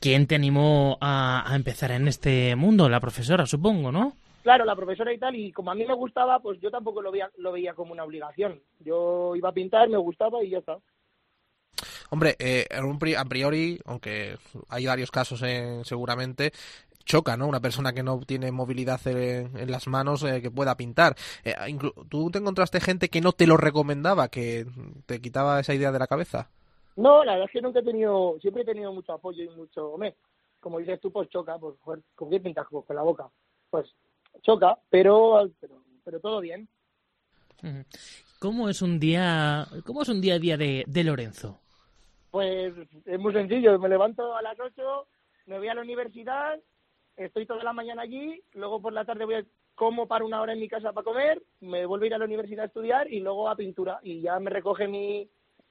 ¿Quién 0.00 0.26
te 0.26 0.34
animó 0.34 0.96
a 1.00 1.52
empezar 1.54 1.90
en 1.90 2.08
este 2.08 2.56
mundo? 2.56 2.88
La 2.88 3.00
profesora, 3.00 3.44
supongo, 3.44 3.92
¿no? 3.92 4.14
Claro, 4.42 4.64
la 4.64 4.74
profesora 4.74 5.12
y 5.12 5.18
tal, 5.18 5.36
y 5.36 5.52
como 5.52 5.70
a 5.70 5.74
mí 5.74 5.84
me 5.84 5.94
gustaba, 5.94 6.40
pues 6.40 6.58
yo 6.60 6.70
tampoco 6.70 7.02
lo 7.02 7.12
veía, 7.12 7.30
lo 7.36 7.52
veía 7.52 7.74
como 7.74 7.92
una 7.92 8.04
obligación. 8.04 8.62
Yo 8.80 9.36
iba 9.36 9.50
a 9.50 9.54
pintar, 9.54 9.88
me 9.88 9.98
gustaba 9.98 10.42
y 10.42 10.50
ya 10.50 10.58
está. 10.58 10.78
Hombre, 12.10 12.36
eh, 12.38 12.66
a 13.16 13.24
priori, 13.24 13.78
aunque 13.84 14.36
hay 14.68 14.86
varios 14.86 15.10
casos 15.10 15.42
en- 15.42 15.84
seguramente, 15.84 16.52
choca, 17.04 17.36
¿no? 17.36 17.46
Una 17.48 17.60
persona 17.60 17.92
que 17.92 18.02
no 18.02 18.20
tiene 18.20 18.50
movilidad 18.52 19.00
en, 19.06 19.56
en 19.56 19.70
las 19.70 19.86
manos 19.86 20.22
eh, 20.24 20.40
que 20.42 20.50
pueda 20.50 20.76
pintar. 20.76 21.14
Eh, 21.44 21.54
inclu- 21.68 21.94
¿Tú 22.08 22.30
te 22.30 22.38
encontraste 22.38 22.80
gente 22.80 23.08
que 23.08 23.20
no 23.20 23.32
te 23.32 23.46
lo 23.46 23.56
recomendaba, 23.56 24.28
que 24.28 24.66
te 25.06 25.20
quitaba 25.20 25.60
esa 25.60 25.74
idea 25.74 25.92
de 25.92 25.98
la 25.98 26.06
cabeza? 26.06 26.48
No, 26.96 27.24
la 27.24 27.32
verdad 27.32 27.46
es 27.48 27.52
que 27.52 27.62
nunca 27.62 27.80
he 27.80 27.84
tenido, 27.84 28.36
siempre 28.40 28.62
he 28.62 28.66
tenido 28.66 28.92
mucho 28.92 29.12
apoyo 29.12 29.42
y 29.42 29.48
mucho, 29.48 29.92
hombre, 29.92 30.16
como 30.60 30.78
dices 30.78 31.00
tú, 31.00 31.10
pues 31.10 31.28
choca, 31.30 31.58
pues 31.58 31.76
¿con 32.14 32.30
qué 32.30 32.40
pintas? 32.40 32.66
Con 32.68 32.84
la 32.94 33.02
boca. 33.02 33.28
Pues 33.70 33.86
choca, 34.42 34.78
pero, 34.88 35.50
pero, 35.60 35.82
pero 36.04 36.20
todo 36.20 36.40
bien. 36.40 36.68
¿Cómo 38.38 38.68
es 38.68 38.80
un 38.80 38.98
día, 38.98 39.66
cómo 39.84 40.02
es 40.02 40.08
un 40.08 40.20
día 40.20 40.34
a 40.34 40.38
día 40.38 40.56
de, 40.56 40.84
de 40.86 41.04
Lorenzo? 41.04 41.60
Pues 42.30 42.72
es 43.04 43.18
muy 43.18 43.32
sencillo, 43.32 43.78
me 43.78 43.88
levanto 43.88 44.34
a 44.34 44.42
las 44.42 44.58
8, 44.58 45.06
me 45.46 45.58
voy 45.58 45.68
a 45.68 45.74
la 45.74 45.82
universidad, 45.82 46.58
estoy 47.16 47.44
toda 47.44 47.64
la 47.64 47.72
mañana 47.72 48.02
allí, 48.02 48.42
luego 48.54 48.80
por 48.80 48.92
la 48.92 49.04
tarde 49.04 49.24
voy 49.24 49.34
a 49.34 49.44
como 49.74 50.06
para 50.06 50.26
una 50.26 50.42
hora 50.42 50.52
en 50.52 50.60
mi 50.60 50.68
casa 50.68 50.92
para 50.92 51.04
comer, 51.04 51.42
me 51.60 51.86
vuelvo 51.86 52.04
a 52.04 52.06
ir 52.06 52.14
a 52.14 52.18
la 52.18 52.26
universidad 52.26 52.64
a 52.64 52.66
estudiar 52.66 53.10
y 53.10 53.20
luego 53.20 53.48
a 53.48 53.56
pintura 53.56 53.98
y 54.02 54.20
ya 54.20 54.38
me 54.38 54.50
recoge 54.50 54.86
mi, 54.86 55.26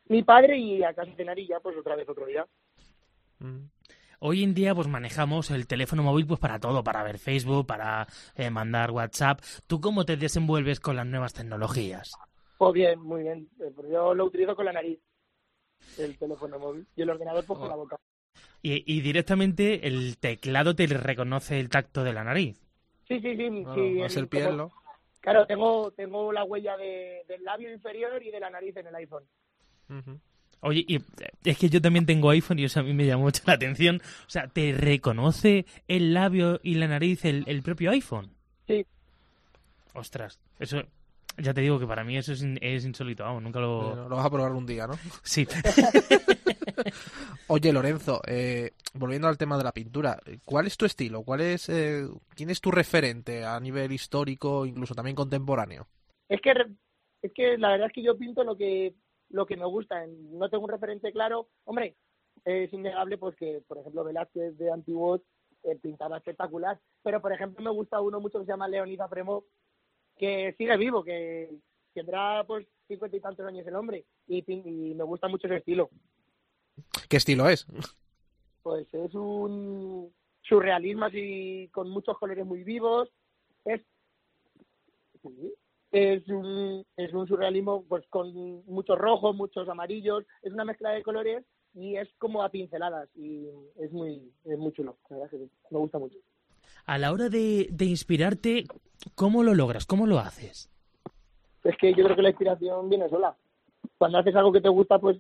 mi 0.06 0.24
padre 0.24 0.58
y 0.58 0.84
a 0.84 0.96
casa 0.96 1.12
cenar 1.16 1.38
y 1.38 1.46
ya 1.46 1.60
pues 1.60 1.78
otra 1.78 1.96
vez 1.96 2.10
otro 2.10 2.26
día. 2.26 2.48
Hoy 4.20 4.44
en 4.44 4.54
día 4.54 4.76
pues 4.76 4.88
manejamos 4.88 5.50
el 5.52 5.66
teléfono 5.66 6.04
móvil 6.04 6.28
pues 6.28 6.40
para 6.40 6.60
todo, 6.60 6.84
para 6.84 7.04
ver 7.04 7.20
Facebook, 7.20 7.66
para 7.66 8.08
eh, 8.36 8.50
mandar 8.50 8.92
WhatsApp. 8.92 9.42
¿Tú 9.68 9.80
cómo 9.80 10.06
te 10.06 10.18
desenvuelves 10.18 10.80
con 10.80 10.96
las 10.98 11.06
nuevas 11.06 11.34
tecnologías? 11.34 12.12
Pues 12.58 12.74
bien, 12.74 13.00
muy 13.00 13.24
bien, 13.24 13.48
eh, 13.62 13.72
pues 13.74 13.88
yo 13.90 14.14
lo 14.14 14.26
utilizo 14.26 14.56
con 14.56 14.66
la 14.66 14.74
nariz, 14.74 15.00
el 15.98 16.18
teléfono 16.18 16.60
móvil 16.60 16.86
y 16.98 17.02
el 17.02 17.10
ordenador 17.10 17.46
pues 17.46 17.58
con 17.60 17.70
la 17.70 17.76
boca. 17.76 17.96
Y, 18.62 18.84
y 18.94 19.00
directamente 19.00 19.88
el 19.88 20.18
teclado 20.18 20.76
te 20.76 20.86
reconoce 20.88 21.62
el 21.62 21.70
tacto 21.70 22.04
de 22.04 22.12
la 22.12 22.26
nariz. 22.26 22.60
Sí, 23.08 23.22
sí, 23.22 23.38
sí. 23.38 23.50
Bueno, 23.50 23.74
sí 23.76 24.00
más 24.02 24.12
el- 24.18 24.24
el 24.24 24.28
piel, 24.28 24.58
¿no? 24.58 24.72
Claro, 25.22 25.46
tengo, 25.48 25.92
tengo 25.92 26.32
la 26.34 26.44
huella 26.44 26.76
de, 26.78 27.24
del 27.28 27.44
labio 27.44 27.72
inferior 27.74 28.22
y 28.22 28.32
de 28.32 28.40
la 28.40 28.50
nariz 28.50 28.76
en 28.76 28.88
el 28.88 28.96
iPhone. 28.96 29.24
Oye, 30.62 30.84
y 30.88 31.00
es 31.46 31.58
que 31.58 31.70
yo 31.70 31.82
también 31.82 32.06
tengo 32.06 32.30
iPhone 32.32 32.60
y 32.60 32.66
eso 32.66 32.80
a 32.82 32.84
mí 32.84 32.94
me 32.94 33.06
llama 33.06 33.24
mucho 33.24 33.44
la 33.46 33.54
atención. 33.54 34.02
O 34.28 34.30
sea, 34.30 34.48
¿te 34.48 34.74
reconoce 34.74 35.66
el 35.88 36.14
labio 36.14 36.60
y 36.64 36.76
la 36.76 36.88
nariz 36.88 37.24
el, 37.26 37.44
el 37.48 37.62
propio 37.62 37.92
iPhone? 37.92 38.32
Sí. 38.68 38.86
Ostras, 39.94 40.40
eso... 40.60 40.82
Ya 41.38 41.54
te 41.54 41.62
digo 41.62 41.80
que 41.80 41.88
para 41.88 42.04
mí 42.04 42.18
eso 42.18 42.34
es, 42.34 42.42
in- 42.42 42.60
es 42.62 42.84
insólito, 42.84 43.24
vamos, 43.24 43.42
nunca 43.42 43.62
lo... 43.62 44.10
Lo 44.10 44.16
vas 44.18 44.26
a 44.26 44.30
probar 44.30 44.52
un 44.52 44.66
día, 44.66 44.88
¿no? 44.88 44.96
Sí. 45.24 45.48
Oye, 47.48 47.72
Lorenzo, 47.74 48.22
eh, 48.28 48.72
volviendo 48.94 49.28
al 49.28 49.38
tema 49.38 49.58
de 49.58 49.64
la 49.64 49.72
pintura, 49.72 50.20
¿cuál 50.46 50.68
es 50.68 50.78
tu 50.78 50.86
estilo? 50.86 51.24
¿Cuál 51.24 51.42
es, 51.42 51.70
eh, 51.70 52.06
¿Quién 52.36 52.50
es 52.50 52.62
tu 52.62 52.72
referente 52.72 53.46
a 53.46 53.60
nivel 53.60 53.92
histórico, 53.92 54.66
incluso 54.66 54.94
también 54.96 55.16
contemporáneo? 55.16 55.88
Es 56.28 56.42
que, 56.42 56.52
es 57.22 57.32
que 57.34 57.58
la 57.58 57.70
verdad 57.70 57.88
es 57.88 57.94
que 57.94 58.04
yo 58.04 58.18
pinto 58.18 58.44
lo 58.44 58.56
que, 58.58 58.94
lo 59.30 59.46
que 59.46 59.58
me 59.58 59.66
gusta. 59.66 60.06
No 60.08 60.50
tengo 60.50 60.66
un 60.66 60.72
referente 60.72 61.12
claro. 61.12 61.48
Hombre, 61.66 61.96
es 62.46 62.72
innegable 62.74 63.18
pues 63.18 63.36
que, 63.36 63.62
por 63.68 63.78
ejemplo, 63.78 64.04
Velázquez 64.04 64.58
de 64.58 64.72
Antiguos 64.72 65.22
eh, 65.64 65.76
pintaba 65.82 66.18
espectacular. 66.18 66.80
Pero, 67.04 67.22
por 67.22 67.34
ejemplo, 67.34 67.64
me 67.64 67.72
gusta 67.72 68.02
uno 68.02 68.20
mucho 68.20 68.40
que 68.40 68.46
se 68.46 68.52
llama 68.52 68.68
Leonida 68.68 69.08
Premo, 69.08 69.46
que 70.18 70.54
sigue 70.58 70.78
vivo, 70.78 71.04
que 71.04 71.50
tendrá 71.94 72.44
pues 72.46 72.68
cincuenta 72.88 73.18
y 73.18 73.20
tantos 73.20 73.46
años 73.46 73.66
el 73.66 73.76
hombre 73.76 74.06
y, 74.28 74.44
y 74.48 74.94
me 74.94 75.04
gusta 75.04 75.28
mucho 75.28 75.48
ese 75.48 75.58
estilo. 75.58 75.90
¿Qué 77.10 77.18
estilo 77.18 77.50
es? 77.50 77.66
Pues 78.62 78.94
es 78.94 79.14
un 79.16 80.14
surrealismo 80.42 81.06
así 81.06 81.70
con 81.72 81.90
muchos 81.90 82.18
colores 82.18 82.46
muy 82.46 82.64
vivos. 82.64 83.10
Es 83.66 83.82
es 85.92 86.28
un 86.28 86.86
es 86.98 87.14
un 87.14 87.28
surrealismo 87.28 87.84
pues 87.88 88.06
con 88.10 88.32
muchos 88.66 88.98
rojos, 88.98 89.36
muchos 89.36 89.68
amarillos. 89.70 90.26
Es 90.42 90.54
una 90.54 90.66
mezcla 90.66 90.92
de 90.92 91.04
colores 91.04 91.46
y 91.74 91.96
es 91.96 92.10
como 92.18 92.44
a 92.44 92.50
pinceladas 92.50 93.10
y 93.16 93.48
es 93.78 93.92
muy 93.92 94.32
es 94.46 94.58
muy 94.58 94.72
chulo. 94.74 94.98
La 95.10 95.18
verdad 95.18 95.32
que 95.32 95.38
me 95.72 95.80
gusta 95.80 96.00
mucho. 96.00 96.18
A 96.86 96.98
la 96.98 97.12
hora 97.12 97.30
de, 97.30 97.68
de 97.72 97.86
inspirarte, 97.86 98.66
¿cómo 99.16 99.44
lo 99.44 99.54
logras? 99.54 99.86
¿Cómo 99.86 100.08
lo 100.08 100.20
haces? 100.20 100.70
Es 101.64 101.76
que 101.78 101.94
yo 101.94 102.04
creo 102.04 102.16
que 102.16 102.22
la 102.22 102.30
inspiración 102.30 102.90
viene 102.90 103.10
sola. 103.10 103.36
Cuando 103.98 104.18
haces 104.18 104.36
algo 104.36 104.52
que 104.52 104.62
te 104.62 104.70
gusta, 104.70 105.00
pues 105.00 105.18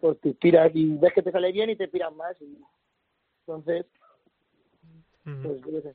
pues 0.00 0.18
te 0.20 0.30
inspiras 0.30 0.72
y 0.74 0.96
ves 0.96 1.12
que 1.12 1.22
te 1.22 1.30
sale 1.30 1.52
bien 1.52 1.70
y 1.70 1.76
te 1.76 1.84
inspiras 1.84 2.12
más. 2.14 2.36
Y... 2.40 2.58
Entonces, 3.40 3.86
pues, 5.24 5.60
yo 5.62 5.80
sé. 5.80 5.94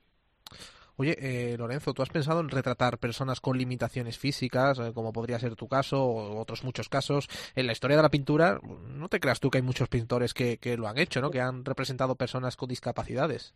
Oye, 1.00 1.16
eh, 1.20 1.58
Lorenzo, 1.58 1.94
¿tú 1.94 2.02
has 2.02 2.10
pensado 2.10 2.40
en 2.40 2.50
retratar 2.50 2.98
personas 2.98 3.40
con 3.40 3.56
limitaciones 3.56 4.18
físicas, 4.18 4.80
eh, 4.80 4.94
como 4.96 5.14
podría 5.14 5.38
ser 5.38 5.56
tu 5.56 5.68
caso 5.68 6.04
o 6.04 6.40
otros 6.40 6.64
muchos 6.64 6.90
casos? 6.90 7.28
En 7.56 7.68
la 7.68 7.74
historia 7.74 7.98
de 7.98 8.02
la 8.02 8.10
pintura, 8.10 8.60
no 8.64 9.08
te 9.08 9.20
creas 9.20 9.40
tú 9.40 9.52
que 9.52 9.60
hay 9.60 9.62
muchos 9.62 9.90
pintores 9.90 10.34
que, 10.34 10.58
que 10.58 10.76
lo 10.76 10.88
han 10.88 10.98
hecho, 10.98 11.22
¿no? 11.22 11.30
Que 11.30 11.40
han 11.40 11.64
representado 11.64 12.16
personas 12.16 12.56
con 12.56 12.70
discapacidades. 12.70 13.54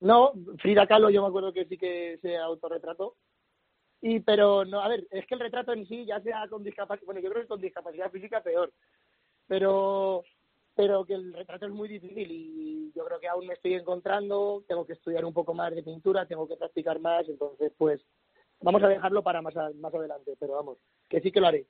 No, 0.00 0.32
Frida 0.60 0.86
Kahlo 0.86 1.08
yo 1.08 1.22
me 1.22 1.28
acuerdo 1.28 1.54
que 1.54 1.64
sí 1.64 1.78
que 1.78 2.18
se 2.20 2.36
autorretrató. 2.36 3.16
Y, 4.02 4.20
pero, 4.20 4.66
no, 4.66 4.82
a 4.82 4.88
ver, 4.88 5.06
es 5.10 5.26
que 5.26 5.34
el 5.34 5.40
retrato 5.40 5.72
en 5.72 5.88
sí, 5.88 6.04
ya 6.04 6.20
sea 6.20 6.46
con 6.48 6.62
discapacidad, 6.62 7.06
bueno, 7.06 7.20
yo 7.20 7.30
creo 7.30 7.42
que 7.42 7.48
con 7.48 7.60
discapacidad 7.60 8.10
física 8.12 8.42
peor, 8.42 8.72
pero 9.46 10.22
pero 10.78 11.04
que 11.04 11.14
el 11.14 11.32
retrato 11.32 11.66
es 11.66 11.72
muy 11.72 11.88
difícil 11.88 12.30
y 12.30 12.92
yo 12.94 13.04
creo 13.04 13.18
que 13.18 13.26
aún 13.26 13.48
me 13.48 13.54
estoy 13.54 13.74
encontrando, 13.74 14.62
tengo 14.68 14.86
que 14.86 14.92
estudiar 14.92 15.24
un 15.24 15.34
poco 15.34 15.52
más 15.52 15.74
de 15.74 15.82
pintura, 15.82 16.24
tengo 16.24 16.46
que 16.46 16.54
practicar 16.54 17.00
más, 17.00 17.28
entonces 17.28 17.72
pues 17.76 18.00
vamos 18.60 18.80
a 18.84 18.86
dejarlo 18.86 19.24
para 19.24 19.42
más, 19.42 19.56
más 19.74 19.92
adelante, 19.92 20.36
pero 20.38 20.54
vamos, 20.54 20.78
que 21.08 21.20
sí 21.20 21.32
que 21.32 21.40
lo 21.40 21.48
haré. 21.48 21.66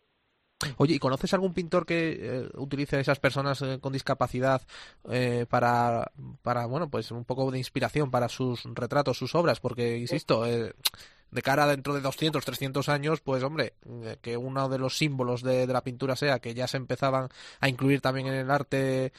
Oye, 0.76 0.94
¿y 0.94 0.98
conoces 0.98 1.32
algún 1.34 1.54
pintor 1.54 1.86
que 1.86 2.18
eh, 2.20 2.48
utilice 2.56 2.96
a 2.96 3.00
esas 3.00 3.20
personas 3.20 3.62
eh, 3.62 3.78
con 3.80 3.92
discapacidad 3.92 4.62
eh, 5.08 5.46
para, 5.48 6.10
para, 6.42 6.66
bueno, 6.66 6.90
pues 6.90 7.12
un 7.12 7.24
poco 7.24 7.50
de 7.52 7.58
inspiración 7.58 8.10
para 8.10 8.28
sus 8.28 8.64
retratos, 8.74 9.16
sus 9.16 9.36
obras? 9.36 9.60
Porque, 9.60 9.98
insisto, 9.98 10.44
de 10.44 11.42
cara 11.42 11.64
a 11.64 11.68
dentro 11.68 11.94
de 11.94 12.00
200, 12.00 12.44
300 12.44 12.88
años, 12.88 13.20
pues 13.20 13.44
hombre, 13.44 13.74
que 14.20 14.36
uno 14.36 14.68
de 14.68 14.78
los 14.78 14.96
símbolos 14.98 15.42
de, 15.42 15.66
la 15.68 15.82
pintura 15.82 16.16
sea 16.16 16.40
que 16.40 16.54
ya 16.54 16.66
se 16.66 16.76
empezaban 16.76 17.28
a 17.60 17.68
incluir 17.68 18.00
también 18.00 18.26
en 18.26 18.34
el 18.34 18.50
arte 18.50 19.12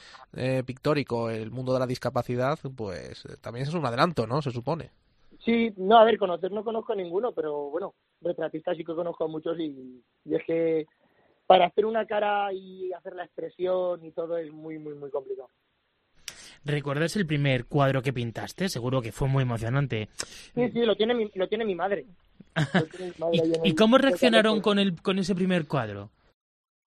pictórico 0.66 1.30
el 1.30 1.50
mundo 1.50 1.72
de 1.72 1.78
la 1.78 1.86
discapacidad, 1.86 2.58
pues 2.76 3.22
también 3.40 3.66
es 3.66 3.72
un 3.72 3.86
adelanto, 3.86 4.26
¿no? 4.26 4.42
Se 4.42 4.50
supone. 4.50 4.90
Sí, 5.42 5.72
no, 5.78 5.98
a 5.98 6.04
ver, 6.04 6.18
conocer 6.18 6.52
no 6.52 6.62
conozco 6.62 6.92
a 6.92 6.96
ninguno, 6.96 7.32
pero 7.32 7.70
bueno, 7.70 7.94
retratistas 8.20 8.76
sí 8.76 8.84
que 8.84 8.94
conozco 8.94 9.24
a 9.24 9.28
muchos 9.28 9.58
y 9.58 10.02
es 10.26 10.44
que 10.46 10.86
para 11.50 11.66
hacer 11.66 11.84
una 11.84 12.06
cara 12.06 12.52
y 12.52 12.92
hacer 12.92 13.16
la 13.16 13.24
expresión 13.24 14.04
y 14.04 14.12
todo 14.12 14.38
es 14.38 14.52
muy, 14.52 14.78
muy, 14.78 14.94
muy 14.94 15.10
complicado. 15.10 15.48
¿Recuerdas 16.64 17.16
el 17.16 17.26
primer 17.26 17.64
cuadro 17.64 18.02
que 18.02 18.12
pintaste? 18.12 18.68
Seguro 18.68 19.02
que 19.02 19.10
fue 19.10 19.26
muy 19.26 19.42
emocionante. 19.42 20.10
Sí, 20.54 20.70
sí, 20.70 20.86
lo 20.86 20.94
tiene 20.94 21.12
mi, 21.12 21.28
lo 21.34 21.48
tiene 21.48 21.64
mi 21.64 21.74
madre. 21.74 22.06
Tiene 22.54 23.12
mi 23.12 23.18
madre 23.18 23.38
¿Y, 23.64 23.70
¿Y, 23.70 23.74
cómo 23.74 23.98
reaccionaron 23.98 24.60
con 24.60 24.78
el 24.78 25.02
con 25.02 25.18
ese 25.18 25.34
primer 25.34 25.66
cuadro? 25.66 26.10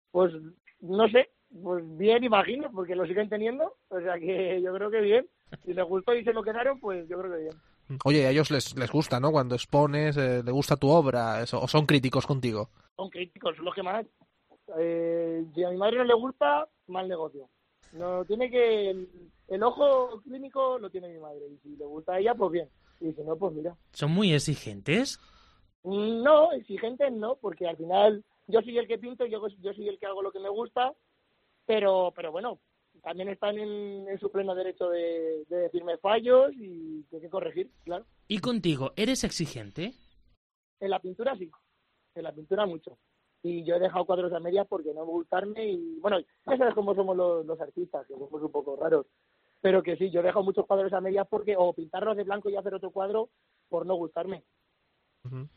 Pues 0.10 0.34
no 0.80 1.08
sé, 1.10 1.30
pues 1.62 1.84
bien 1.96 2.24
imagino, 2.24 2.72
porque 2.72 2.96
lo 2.96 3.06
siguen 3.06 3.30
teniendo, 3.30 3.76
o 3.90 4.02
sea 4.02 4.18
que 4.18 4.60
yo 4.60 4.74
creo 4.74 4.90
que 4.90 5.02
bien. 5.02 5.28
Si 5.66 5.74
les 5.76 5.86
gustó 5.86 6.16
y 6.16 6.24
se 6.24 6.34
lo 6.34 6.42
quedaron, 6.42 6.80
pues 6.80 7.08
yo 7.08 7.20
creo 7.20 7.32
que 7.32 7.44
bien. 7.44 8.00
Oye, 8.06 8.26
a 8.26 8.32
ellos 8.32 8.50
les, 8.50 8.76
les 8.76 8.92
gusta, 8.92 9.20
¿no? 9.20 9.32
Cuando 9.32 9.54
expones, 9.54 10.18
eh, 10.18 10.42
¿le 10.44 10.52
gusta 10.52 10.78
tu 10.78 10.90
obra? 10.90 11.44
Eso, 11.44 11.62
¿O 11.62 11.68
son 11.68 11.86
críticos 11.86 12.26
contigo? 12.26 12.72
Son 12.96 13.08
críticos, 13.12 13.56
son 13.56 13.66
los 13.66 13.76
que 13.76 13.84
más. 13.84 14.04
Eh, 14.78 15.46
si 15.54 15.64
a 15.64 15.70
mi 15.70 15.78
madre 15.78 15.98
no 15.98 16.04
le 16.04 16.14
gusta, 16.14 16.68
mal 16.88 17.08
negocio. 17.08 17.50
No 17.94 18.26
tiene 18.26 18.50
que 18.50 18.90
el, 18.90 19.10
el, 19.48 19.64
ojo 19.64 20.22
clínico 20.22 20.78
lo 20.78 20.90
tiene 20.90 21.08
mi 21.08 21.20
madre 21.20 21.48
y 21.48 21.58
si 21.60 21.76
le 21.78 21.86
gusta 21.86 22.14
a 22.14 22.20
ella 22.20 22.36
pues 22.36 22.52
bien 22.52 22.70
y 23.00 23.14
si 23.14 23.22
no 23.24 23.38
pues 23.38 23.54
mira. 23.54 23.76
Son 23.92 24.12
muy 24.12 24.34
exigentes 24.34 25.20
no 25.88 26.52
exigentes 26.52 27.12
no 27.14 27.38
porque 27.38 27.68
al 27.68 27.78
final 27.78 28.24
yo 28.48 28.62
soy 28.62 28.78
el 28.78 28.88
que 28.88 28.98
pinto 28.98 29.26
yo 29.26 29.42
yo 29.62 29.74
soy 29.74 29.88
el 29.88 29.98
que 29.98 30.06
hago 30.06 30.22
lo 30.22 30.32
que 30.32 30.40
me 30.40 30.50
gusta 30.50 30.94
pero 31.66 32.12
pero 32.16 32.32
bueno 32.32 32.60
también 33.02 33.30
están 33.30 33.58
en, 33.58 34.08
en 34.08 34.20
su 34.20 34.32
pleno 34.32 34.56
derecho 34.56 34.90
de, 34.90 35.46
de, 35.48 35.58
decirme 35.58 35.98
fallos 35.98 36.52
y 36.54 37.06
hay 37.14 37.22
que 37.22 37.30
corregir 37.30 37.70
claro. 37.86 38.06
Y 38.28 38.40
contigo 38.40 38.92
eres 38.96 39.24
exigente 39.24 39.94
en 40.80 40.90
la 40.90 41.00
pintura 41.00 41.36
sí 41.36 41.50
en 42.16 42.24
la 42.24 42.34
pintura 42.34 42.66
mucho 42.66 42.98
y 43.44 43.64
yo 43.64 43.76
he 43.76 43.80
dejado 43.80 44.06
cuadros 44.06 44.34
a 44.34 44.40
medias 44.40 44.68
porque 44.68 44.94
no 44.94 45.06
me 45.06 45.12
gustarme 45.12 45.66
y 45.66 46.00
bueno, 46.00 46.20
ya 46.20 46.58
sabes 46.58 46.74
cómo 46.74 46.96
somos 46.96 47.16
los, 47.16 47.46
los, 47.46 47.60
artistas, 47.62 48.06
que 48.08 48.14
somos 48.14 48.42
un 48.42 48.52
poco 48.52 48.76
raros, 48.76 49.06
pero 49.62 49.84
que 49.84 49.96
sí, 49.98 50.10
yo 50.10 50.20
he 50.20 50.24
dejado 50.24 50.44
muchos 50.44 50.66
cuadros 50.66 50.92
a 50.94 51.02
medias 51.02 51.28
porque 51.30 51.56
o 51.58 51.74
pintarlos 51.74 52.18
de 52.18 52.24
blanco 52.24 52.50
y 52.50 52.56
hacer 52.56 52.74
otro 52.74 52.92
cuadro 52.92 53.30
por 53.70 53.86
no 53.86 53.96
gustarme. 53.96 54.44
Uh 55.24 55.30
-huh. 55.30 55.50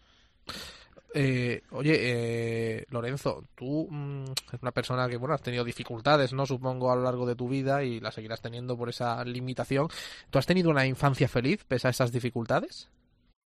eh, 1.15 1.63
oye, 1.73 1.97
eh, 2.01 2.85
Lorenzo, 2.91 3.45
tú 3.55 3.89
mmm, 3.91 4.25
eres 4.49 4.63
una 4.63 4.73
persona 4.73 5.09
que 5.09 5.17
bueno 5.17 5.35
has 5.35 5.43
tenido 5.43 5.65
dificultades, 5.65 6.33
no 6.33 6.47
supongo 6.47 6.91
a 6.91 6.97
lo 6.97 7.03
largo 7.03 7.27
de 7.27 7.37
tu 7.37 7.49
vida 7.49 7.83
y 7.83 8.01
las 8.01 8.15
seguirás 8.15 8.43
teniendo 8.43 8.77
por 8.77 8.89
esa 8.89 9.25
limitación. 9.25 9.89
¿Tú 10.31 10.39
has 10.39 10.47
tenido 10.47 10.71
una 10.71 10.87
infancia 10.87 11.29
feliz 11.29 11.65
pese 11.65 11.89
a 11.89 11.91
esas 11.91 12.13
dificultades? 12.13 12.91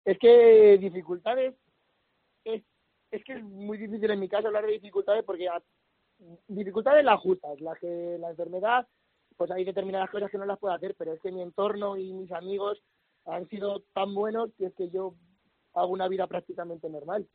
Es 0.04 0.18
que 0.18 0.76
dificultades 0.78 1.54
es 2.44 2.62
es 3.14 3.24
que 3.24 3.34
es 3.34 3.42
muy 3.42 3.78
difícil 3.78 4.10
en 4.10 4.20
mi 4.20 4.28
caso 4.28 4.48
hablar 4.48 4.66
de 4.66 4.72
dificultades 4.72 5.24
porque 5.24 5.48
a, 5.48 5.62
dificultades 6.48 7.04
las 7.04 7.20
justas, 7.20 7.60
las 7.60 7.78
que 7.78 8.16
la 8.18 8.30
enfermedad, 8.30 8.86
pues 9.36 9.50
hay 9.50 9.64
determinadas 9.64 10.10
cosas 10.10 10.30
que 10.30 10.38
no 10.38 10.46
las 10.46 10.58
puedo 10.58 10.74
hacer, 10.74 10.94
pero 10.98 11.12
es 11.12 11.20
que 11.20 11.32
mi 11.32 11.42
entorno 11.42 11.96
y 11.96 12.12
mis 12.12 12.30
amigos 12.32 12.82
han 13.26 13.48
sido 13.48 13.82
tan 13.92 14.14
buenos 14.14 14.50
que 14.56 14.66
es 14.66 14.74
que 14.74 14.90
yo 14.90 15.14
hago 15.74 15.88
una 15.88 16.08
vida 16.08 16.26
prácticamente 16.26 16.88
normal. 16.88 17.26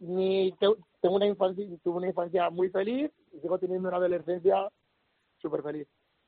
Ni 0.00 0.52
tengo 0.58 1.16
una 1.16 1.26
infancia, 1.26 1.64
tuve 1.82 1.98
una 1.98 2.08
infancia 2.08 2.50
muy 2.50 2.68
feliz 2.70 3.10
y 3.32 3.40
sigo 3.40 3.58
teniendo 3.58 3.88
una 3.88 3.98
adolescencia 3.98 4.68
súper 5.38 5.62
feliz. 5.62 5.86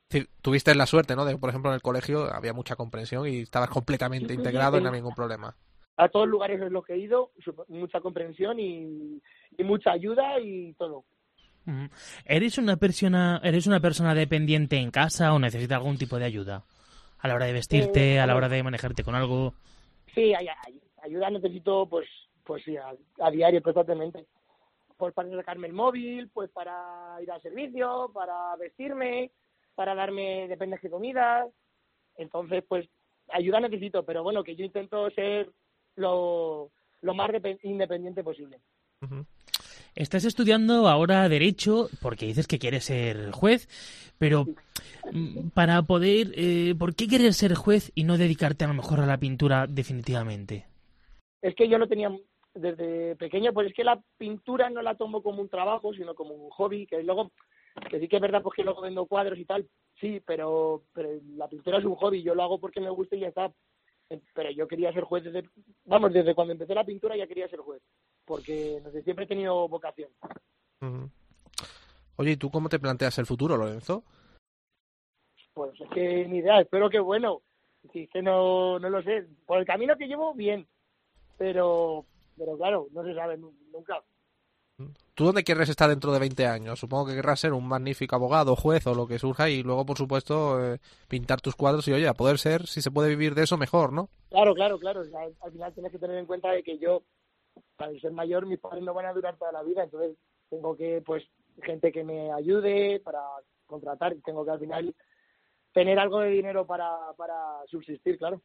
Sí, 0.08 0.24
tuviste 0.40 0.72
la 0.76 0.86
suerte, 0.86 1.16
¿no? 1.16 1.24
De, 1.24 1.36
por 1.36 1.50
ejemplo, 1.50 1.70
en 1.70 1.74
el 1.74 1.82
colegio 1.82 2.32
había 2.32 2.52
mucha 2.52 2.76
comprensión 2.76 3.26
y 3.26 3.40
estabas 3.40 3.70
completamente 3.70 4.28
sí, 4.28 4.34
integrado 4.34 4.76
sí, 4.76 4.80
y 4.80 4.82
no 4.82 4.88
había 4.88 5.00
ningún 5.00 5.16
problema 5.16 5.56
a 5.96 6.08
todos 6.08 6.28
lugares 6.28 6.60
en 6.60 6.72
los 6.72 6.84
que 6.84 6.94
he 6.94 6.98
ido, 6.98 7.30
mucha 7.68 8.00
comprensión 8.00 8.60
y, 8.60 9.20
y 9.56 9.64
mucha 9.64 9.92
ayuda 9.92 10.38
y 10.40 10.74
todo. 10.74 11.04
¿Eres 12.24 12.58
una 12.58 12.76
persona 12.76 13.40
eres 13.42 13.66
una 13.66 13.80
persona 13.80 14.14
dependiente 14.14 14.76
en 14.76 14.90
casa 14.90 15.32
o 15.32 15.38
necesitas 15.38 15.78
algún 15.78 15.98
tipo 15.98 16.18
de 16.18 16.24
ayuda? 16.24 16.64
A 17.18 17.28
la 17.28 17.34
hora 17.34 17.46
de 17.46 17.54
vestirte, 17.54 18.14
eh, 18.14 18.20
a 18.20 18.26
la 18.26 18.36
hora 18.36 18.48
de 18.48 18.62
manejarte 18.62 19.02
con 19.02 19.14
algo. 19.14 19.54
Sí, 20.14 20.32
hay, 20.34 20.46
hay, 20.46 20.80
ayuda 21.02 21.30
necesito 21.30 21.88
pues 21.88 22.06
pues 22.44 22.62
sí, 22.62 22.76
a, 22.76 22.94
a 23.20 23.30
diario 23.30 23.62
constantemente. 23.62 24.26
Pues 24.96 25.12
para 25.12 25.28
sacarme 25.30 25.66
el 25.66 25.72
móvil, 25.72 26.30
pues 26.32 26.50
para 26.50 27.18
ir 27.20 27.30
al 27.30 27.42
servicio, 27.42 28.10
para 28.14 28.54
vestirme, 28.56 29.32
para 29.74 29.94
darme 29.94 30.46
depende 30.48 30.78
de 30.80 30.90
comida. 30.90 31.46
Entonces, 32.16 32.64
pues 32.66 32.88
ayuda 33.28 33.60
necesito, 33.60 34.04
pero 34.04 34.22
bueno, 34.22 34.44
que 34.44 34.56
yo 34.56 34.64
intento 34.64 35.10
ser 35.10 35.50
lo, 35.96 36.70
lo 37.02 37.14
más 37.14 37.30
independiente 37.62 38.22
posible. 38.22 38.60
Uh 39.02 39.06
-huh. 39.06 39.26
Estás 39.94 40.24
estudiando 40.24 40.88
ahora 40.88 41.28
Derecho 41.28 41.88
porque 42.02 42.26
dices 42.26 42.46
que 42.46 42.58
quieres 42.58 42.84
ser 42.84 43.32
juez, 43.32 43.68
pero 44.18 44.44
sí. 45.10 45.50
para 45.54 45.82
poder... 45.82 46.32
Eh, 46.36 46.74
¿Por 46.78 46.94
qué 46.94 47.06
quieres 47.06 47.36
ser 47.36 47.54
juez 47.54 47.92
y 47.94 48.04
no 48.04 48.18
dedicarte 48.18 48.64
a 48.64 48.68
lo 48.68 48.74
mejor 48.74 49.00
a 49.00 49.06
la 49.06 49.18
pintura 49.18 49.66
definitivamente? 49.66 50.66
Es 51.42 51.54
que 51.54 51.68
yo 51.68 51.78
no 51.78 51.88
tenía... 51.88 52.10
Desde 52.54 53.16
pequeño, 53.16 53.52
pues 53.52 53.68
es 53.68 53.74
que 53.74 53.84
la 53.84 54.00
pintura 54.16 54.70
no 54.70 54.80
la 54.80 54.94
tomo 54.94 55.22
como 55.22 55.42
un 55.42 55.48
trabajo, 55.50 55.92
sino 55.92 56.14
como 56.14 56.34
un 56.34 56.48
hobby, 56.48 56.86
que 56.86 57.02
luego 57.02 57.30
que 57.90 58.00
sí 58.00 58.08
que 58.08 58.16
es 58.16 58.22
verdad 58.22 58.42
pues 58.42 58.56
que 58.56 58.64
luego 58.64 58.80
vendo 58.80 59.04
cuadros 59.04 59.38
y 59.38 59.44
tal, 59.44 59.68
sí, 60.00 60.22
pero, 60.26 60.82
pero 60.94 61.10
la 61.36 61.48
pintura 61.48 61.78
es 61.78 61.84
un 61.84 61.96
hobby, 61.96 62.22
yo 62.22 62.34
lo 62.34 62.42
hago 62.42 62.58
porque 62.58 62.80
me 62.80 62.88
gusta 62.88 63.16
y 63.16 63.20
ya 63.20 63.28
está. 63.28 63.52
Eh, 64.10 64.20
Pero 64.34 64.50
yo 64.50 64.68
quería 64.68 64.92
ser 64.92 65.04
juez 65.04 65.24
desde, 65.24 65.48
vamos, 65.84 66.12
desde 66.12 66.34
cuando 66.34 66.52
empecé 66.52 66.74
la 66.74 66.84
pintura 66.84 67.16
ya 67.16 67.26
quería 67.26 67.48
ser 67.48 67.60
juez, 67.60 67.82
porque 68.24 68.80
no 68.82 68.90
sé, 68.90 69.02
siempre 69.02 69.24
he 69.24 69.28
tenido 69.28 69.68
vocación. 69.68 70.10
Oye, 72.16 72.32
¿y 72.32 72.36
tú 72.36 72.50
cómo 72.50 72.68
te 72.68 72.78
planteas 72.78 73.18
el 73.18 73.26
futuro, 73.26 73.56
Lorenzo? 73.56 74.04
Pues 75.54 75.78
es 75.80 75.88
que 75.90 76.26
ni 76.28 76.38
idea, 76.38 76.60
espero 76.60 76.88
que 76.88 77.00
bueno, 77.00 77.42
si 77.92 78.06
que 78.08 78.22
no, 78.22 78.78
no 78.78 78.88
lo 78.90 79.02
sé, 79.02 79.26
por 79.46 79.58
el 79.58 79.64
camino 79.66 79.96
que 79.96 80.06
llevo, 80.06 80.34
bien, 80.34 80.66
pero, 81.36 82.04
pero 82.36 82.56
claro, 82.56 82.86
no 82.92 83.02
se 83.04 83.14
sabe 83.14 83.36
nu- 83.38 83.54
nunca. 83.72 84.02
¿Tú 85.16 85.24
dónde 85.24 85.44
quieres 85.44 85.70
estar 85.70 85.88
dentro 85.88 86.12
de 86.12 86.18
20 86.18 86.44
años? 86.44 86.78
Supongo 86.78 87.06
que 87.06 87.14
querrás 87.14 87.40
ser 87.40 87.54
un 87.54 87.66
magnífico 87.66 88.14
abogado, 88.14 88.54
juez 88.54 88.86
o 88.86 88.94
lo 88.94 89.06
que 89.06 89.18
surja 89.18 89.48
y 89.48 89.62
luego, 89.62 89.86
por 89.86 89.96
supuesto, 89.96 90.62
eh, 90.62 90.78
pintar 91.08 91.40
tus 91.40 91.56
cuadros 91.56 91.88
y, 91.88 91.92
oye, 91.94 92.06
a 92.06 92.12
poder 92.12 92.36
ser, 92.36 92.66
si 92.66 92.82
se 92.82 92.90
puede 92.90 93.08
vivir 93.08 93.34
de 93.34 93.44
eso, 93.44 93.56
mejor, 93.56 93.94
¿no? 93.94 94.10
Claro, 94.28 94.54
claro, 94.54 94.78
claro. 94.78 95.00
al 95.40 95.52
final 95.52 95.72
tienes 95.72 95.90
que 95.90 95.98
tener 95.98 96.18
en 96.18 96.26
cuenta 96.26 96.50
de 96.50 96.62
que 96.62 96.76
yo, 96.76 97.02
al 97.78 97.98
ser 97.98 98.12
mayor, 98.12 98.44
mis 98.44 98.58
padres 98.58 98.84
no 98.84 98.92
van 98.92 99.06
a 99.06 99.14
durar 99.14 99.38
toda 99.38 99.52
la 99.52 99.62
vida, 99.62 99.84
entonces 99.84 100.18
tengo 100.50 100.76
que, 100.76 101.00
pues, 101.00 101.24
gente 101.62 101.90
que 101.92 102.04
me 102.04 102.30
ayude 102.30 103.00
para 103.00 103.20
contratar 103.64 104.14
tengo 104.22 104.44
que 104.44 104.50
al 104.50 104.60
final 104.60 104.94
tener 105.72 105.98
algo 105.98 106.20
de 106.20 106.28
dinero 106.28 106.66
para, 106.66 106.94
para 107.16 107.66
subsistir, 107.68 108.18
claro. 108.18 108.42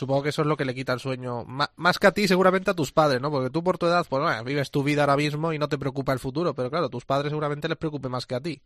Supongo 0.00 0.22
que 0.22 0.30
eso 0.30 0.40
es 0.40 0.48
lo 0.48 0.56
que 0.56 0.64
le 0.64 0.74
quita 0.74 0.94
el 0.94 0.98
sueño, 0.98 1.44
más 1.44 1.98
que 1.98 2.06
a 2.06 2.12
ti, 2.12 2.26
seguramente 2.26 2.70
a 2.70 2.74
tus 2.74 2.90
padres, 2.90 3.20
¿no? 3.20 3.30
Porque 3.30 3.50
tú 3.50 3.62
por 3.62 3.76
tu 3.76 3.84
edad, 3.84 4.06
pues 4.08 4.22
bueno, 4.22 4.42
vives 4.44 4.70
tu 4.70 4.82
vida 4.82 5.02
ahora 5.02 5.14
mismo 5.14 5.52
y 5.52 5.58
no 5.58 5.68
te 5.68 5.76
preocupa 5.76 6.14
el 6.14 6.18
futuro, 6.18 6.54
pero 6.54 6.70
claro, 6.70 6.88
tus 6.88 7.04
padres 7.04 7.28
seguramente 7.28 7.68
les 7.68 7.76
preocupe 7.76 8.08
más 8.08 8.24
que 8.24 8.34
a 8.34 8.40
ti. 8.40 8.58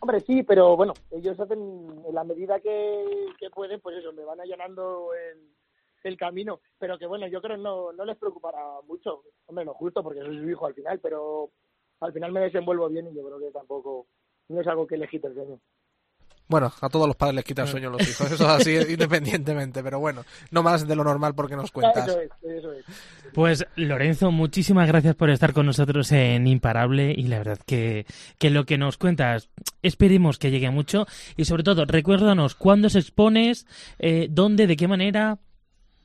Hombre, 0.00 0.20
sí, 0.20 0.42
pero 0.42 0.76
bueno, 0.76 0.92
ellos 1.10 1.40
hacen 1.40 1.58
en 2.06 2.14
la 2.14 2.22
medida 2.22 2.60
que, 2.60 3.48
pueden, 3.54 3.80
pues 3.80 3.96
eso, 3.96 4.12
me 4.12 4.26
van 4.26 4.42
allanando 4.42 5.08
el, 5.14 5.54
el 6.02 6.18
camino, 6.18 6.60
pero 6.78 6.98
que 6.98 7.06
bueno, 7.06 7.28
yo 7.28 7.40
creo 7.40 7.56
no, 7.56 7.90
no 7.94 8.04
les 8.04 8.18
preocupará 8.18 8.60
mucho, 8.86 9.22
hombre, 9.46 9.64
no 9.64 9.72
justo 9.72 10.02
porque 10.02 10.20
soy 10.20 10.38
su 10.38 10.50
hijo 10.50 10.66
al 10.66 10.74
final, 10.74 11.00
pero 11.00 11.48
al 12.00 12.12
final 12.12 12.30
me 12.30 12.40
desenvuelvo 12.40 12.90
bien 12.90 13.08
y 13.10 13.14
yo 13.14 13.24
creo 13.24 13.38
que 13.38 13.50
tampoco, 13.52 14.04
no 14.48 14.60
es 14.60 14.66
algo 14.66 14.86
que 14.86 14.98
le 14.98 15.08
quite 15.08 15.28
el 15.28 15.34
sueño. 15.34 15.58
Bueno, 16.46 16.70
a 16.80 16.88
todos 16.90 17.06
los 17.06 17.16
padres 17.16 17.36
les 17.36 17.44
quita 17.44 17.62
el 17.62 17.68
sueño 17.68 17.88
los 17.90 18.02
hijos, 18.02 18.30
eso 18.30 18.44
es 18.44 18.50
así 18.50 18.76
independientemente, 18.92 19.82
pero 19.82 19.98
bueno, 19.98 20.24
no 20.50 20.62
más 20.62 20.86
de 20.86 20.94
lo 20.94 21.02
normal 21.02 21.34
porque 21.34 21.56
nos 21.56 21.70
cuentas. 21.70 22.06
Eso 22.06 22.20
es, 22.20 22.30
eso 22.42 22.72
es. 22.72 22.84
Pues 23.32 23.66
Lorenzo, 23.76 24.30
muchísimas 24.30 24.86
gracias 24.86 25.14
por 25.14 25.30
estar 25.30 25.54
con 25.54 25.64
nosotros 25.66 26.12
en 26.12 26.46
Imparable 26.46 27.14
y 27.16 27.28
la 27.28 27.38
verdad 27.38 27.58
que, 27.64 28.06
que 28.38 28.50
lo 28.50 28.64
que 28.64 28.76
nos 28.76 28.98
cuentas 28.98 29.48
esperemos 29.82 30.38
que 30.38 30.50
llegue 30.50 30.70
mucho 30.70 31.06
y 31.36 31.46
sobre 31.46 31.62
todo 31.62 31.86
recuérdanos 31.86 32.54
cuándo 32.54 32.90
se 32.90 32.98
expones, 32.98 33.66
eh, 33.98 34.28
dónde, 34.30 34.66
de 34.66 34.76
qué 34.76 34.86
manera. 34.86 35.38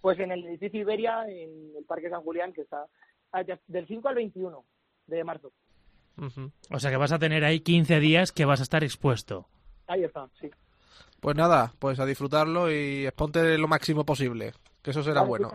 Pues 0.02 0.18
en 0.20 0.32
el 0.32 0.46
edificio 0.46 0.80
Iberia, 0.80 1.26
en 1.28 1.76
el 1.78 1.84
Parque 1.86 2.10
San 2.10 2.22
Julián, 2.22 2.54
que 2.54 2.62
está 2.62 2.86
del 3.68 3.88
5 3.88 4.08
al 4.08 4.16
21 4.16 4.66
de 5.08 5.24
marzo. 5.24 5.52
O 6.72 6.80
sea 6.80 6.92
que 6.92 6.98
vas 6.98 7.12
a 7.12 7.20
tener 7.20 7.44
ahí 7.44 7.62
15 7.62 8.00
días 8.00 8.32
que 8.32 8.46
vas 8.46 8.60
a 8.60 8.64
estar 8.64 8.84
expuesto. 8.84 9.48
Ahí 9.90 10.04
está, 10.04 10.30
sí. 10.40 10.50
Pues 11.20 11.36
nada, 11.36 11.74
pues 11.80 12.00
a 12.00 12.06
disfrutarlo 12.06 12.72
y 12.72 13.06
exponte 13.06 13.58
lo 13.58 13.68
máximo 13.68 14.06
posible, 14.06 14.54
que 14.82 14.92
eso 14.92 15.04
será 15.04 15.22
Vale, 15.22 15.30
bueno. 15.30 15.54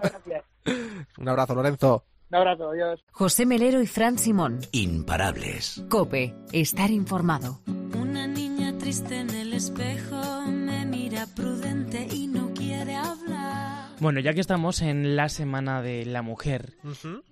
Un 1.19 1.29
abrazo, 1.29 1.55
Lorenzo. 1.55 2.05
Un 2.31 2.37
abrazo, 2.37 2.71
adiós. 2.71 3.01
José 3.13 3.47
Melero 3.47 3.81
y 3.81 3.87
Fran 3.87 4.19
Simón. 4.19 4.59
Imparables. 4.73 5.85
Cope, 5.89 6.35
estar 6.53 6.91
informado. 6.91 7.61
Una 7.67 8.27
niña 8.27 8.77
triste 8.77 9.21
en 9.21 9.31
el 9.31 9.53
espejo 9.53 10.43
me 10.49 10.85
mira 10.85 11.27
prudente 11.37 12.09
y 12.11 12.27
no 12.27 12.53
quiere 12.53 12.97
hablar. 12.97 13.34
Bueno, 14.01 14.21
ya 14.21 14.35
que 14.35 14.41
estamos 14.41 14.83
en 14.83 15.17
la 15.17 15.29
Semana 15.29 15.81
de 15.81 16.05
la 16.05 16.21
Mujer, 16.21 16.75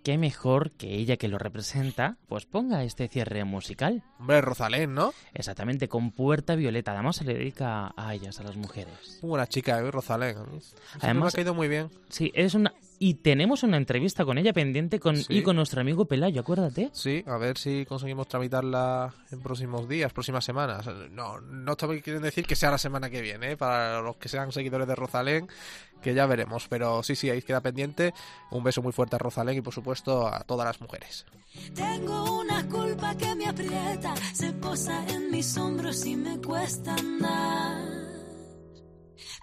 qué 0.04 0.16
mejor 0.16 0.70
que 0.70 0.94
ella 0.94 1.16
que 1.16 1.28
lo 1.28 1.36
representa, 1.36 2.16
pues 2.28 2.46
ponga 2.46 2.82
este 2.84 3.08
cierre 3.08 3.44
musical. 3.44 4.02
Hombre, 4.20 4.40
Rosalén, 4.40 4.94
¿no? 4.94 5.12
Exactamente, 5.34 5.88
con 5.88 6.12
Puerta 6.12 6.54
Violeta. 6.54 6.92
Además 6.92 7.16
se 7.16 7.24
le 7.24 7.34
dedica 7.34 7.92
a 7.96 8.14
ellas, 8.14 8.38
a 8.40 8.44
las 8.44 8.56
mujeres. 8.56 9.18
Buena 9.22 9.46
chica, 9.48 9.78
¿eh? 9.80 9.90
Rosalén. 9.90 10.36
A 10.38 10.44
mí 10.44 10.60
siempre 10.60 10.78
me 10.94 10.98
ha 11.02 11.10
Además- 11.10 11.34
caído 11.34 11.52
muy 11.54 11.68
bien. 11.68 11.88
Sí, 12.08 12.30
es 12.34 12.54
una... 12.54 12.72
Y 13.04 13.14
tenemos 13.14 13.64
una 13.64 13.78
entrevista 13.78 14.24
con 14.24 14.38
ella 14.38 14.52
pendiente 14.52 15.00
con... 15.00 15.16
Sí. 15.16 15.26
y 15.28 15.42
con 15.42 15.56
nuestro 15.56 15.80
amigo 15.80 16.04
Pelayo, 16.04 16.40
acuérdate. 16.40 16.88
Sí, 16.92 17.24
a 17.26 17.36
ver 17.36 17.58
si 17.58 17.84
conseguimos 17.84 18.28
tramitarla 18.28 19.12
en 19.32 19.40
próximos 19.40 19.88
días, 19.88 20.12
próximas 20.12 20.44
semanas. 20.44 20.86
No, 21.10 21.40
no 21.40 21.76
quieren 21.76 22.22
decir 22.22 22.46
que 22.46 22.54
sea 22.54 22.70
la 22.70 22.78
semana 22.78 23.10
que 23.10 23.20
viene, 23.20 23.50
¿eh? 23.50 23.56
para 23.56 24.00
los 24.02 24.18
que 24.18 24.28
sean 24.28 24.52
seguidores 24.52 24.86
de 24.86 24.94
Rosalén, 24.94 25.48
que 26.00 26.14
ya 26.14 26.26
veremos. 26.26 26.68
Pero 26.68 27.02
sí, 27.02 27.16
sí, 27.16 27.28
ahí 27.28 27.42
queda 27.42 27.60
pendiente. 27.60 28.14
Un 28.52 28.62
beso 28.62 28.82
muy 28.82 28.92
fuerte 28.92 29.16
a 29.16 29.18
Rosalén 29.18 29.58
y 29.58 29.62
por 29.62 29.74
supuesto 29.74 30.28
a 30.28 30.44
todas 30.44 30.64
las 30.64 30.80
mujeres. 30.80 31.26
Tengo 31.74 32.38
una 32.38 32.64
culpa 32.68 33.16
que 33.16 33.34
me 33.34 33.46
aprieta, 33.46 34.14
se 34.32 34.52
posa 34.52 35.04
en 35.08 35.28
mis 35.28 35.58
hombros 35.58 36.06
y 36.06 36.14
me 36.14 36.40
cuesta 36.40 36.94
andar. 36.94 37.82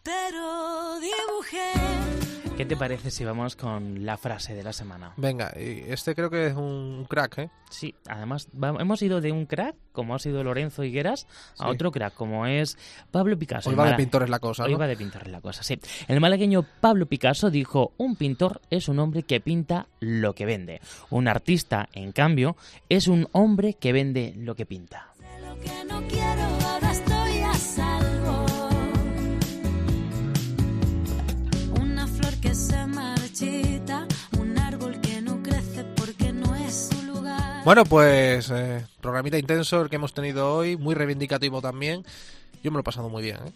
Pero 0.01 0.97
dibujé 1.01 2.28
¿Qué 2.59 2.65
te 2.65 2.75
parece 2.75 3.09
si 3.09 3.23
vamos 3.23 3.55
con 3.55 4.05
la 4.05 4.17
frase 4.17 4.53
de 4.53 4.63
la 4.63 4.73
semana? 4.73 5.13
Venga, 5.15 5.47
este 5.55 6.13
creo 6.13 6.29
que 6.29 6.47
es 6.47 6.55
un 6.55 7.05
crack, 7.07 7.37
¿eh? 7.37 7.49
Sí, 7.69 7.95
además 8.05 8.49
va- 8.53 8.75
hemos 8.81 9.01
ido 9.01 9.21
de 9.21 9.31
un 9.31 9.45
crack, 9.45 9.77
como 9.93 10.13
ha 10.13 10.19
sido 10.19 10.43
Lorenzo 10.43 10.83
Higueras, 10.83 11.25
a 11.57 11.63
Sí. 11.63 11.69
otro 11.69 11.89
crack, 11.89 12.13
como 12.15 12.45
es 12.47 12.77
Pablo 13.11 13.39
Picasso. 13.39 13.69
Hoy 13.69 13.75
El 13.75 13.79
va 13.79 13.87
de 13.91 13.95
pintores 13.95 14.29
la 14.29 14.39
cosa, 14.39 14.65
Hoy 14.65 14.73
¿no? 14.73 14.77
va 14.77 14.87
de 14.87 14.97
pintores 14.97 15.29
la 15.31 15.39
cosa, 15.39 15.63
sí. 15.63 15.79
El 16.09 16.19
malagueño 16.19 16.65
Pablo 16.81 17.05
Picasso 17.05 17.49
dijo, 17.49 17.93
un 17.95 18.17
pintor 18.17 18.59
es 18.69 18.89
un 18.89 18.99
hombre 18.99 19.23
que 19.23 19.39
pinta 19.39 19.87
lo 20.01 20.35
que 20.35 20.45
vende. 20.45 20.81
Un 21.11 21.29
artista, 21.29 21.87
en 21.93 22.11
cambio, 22.11 22.57
es 22.89 23.07
un 23.07 23.29
hombre 23.31 23.75
que 23.75 23.93
vende 23.93 24.33
lo 24.35 24.55
que 24.55 24.65
pinta. 24.65 25.13
lo 25.41 25.55
que 25.61 25.85
no 25.85 26.01
quiero, 26.09 26.41
ahora 26.67 26.91
estoy 26.91 27.18
Bueno, 37.65 37.83
pues 37.83 38.49
eh, 38.51 38.85
programita 39.01 39.37
intenso 39.37 39.81
el 39.81 39.89
que 39.89 39.97
hemos 39.97 40.13
tenido 40.13 40.55
hoy, 40.55 40.77
muy 40.77 40.95
reivindicativo 40.95 41.61
también. 41.61 42.03
Yo 42.63 42.71
me 42.71 42.75
lo 42.75 42.81
he 42.81 42.83
pasado 42.83 43.09
muy 43.09 43.21
bien, 43.21 43.37
¿eh? 43.37 43.51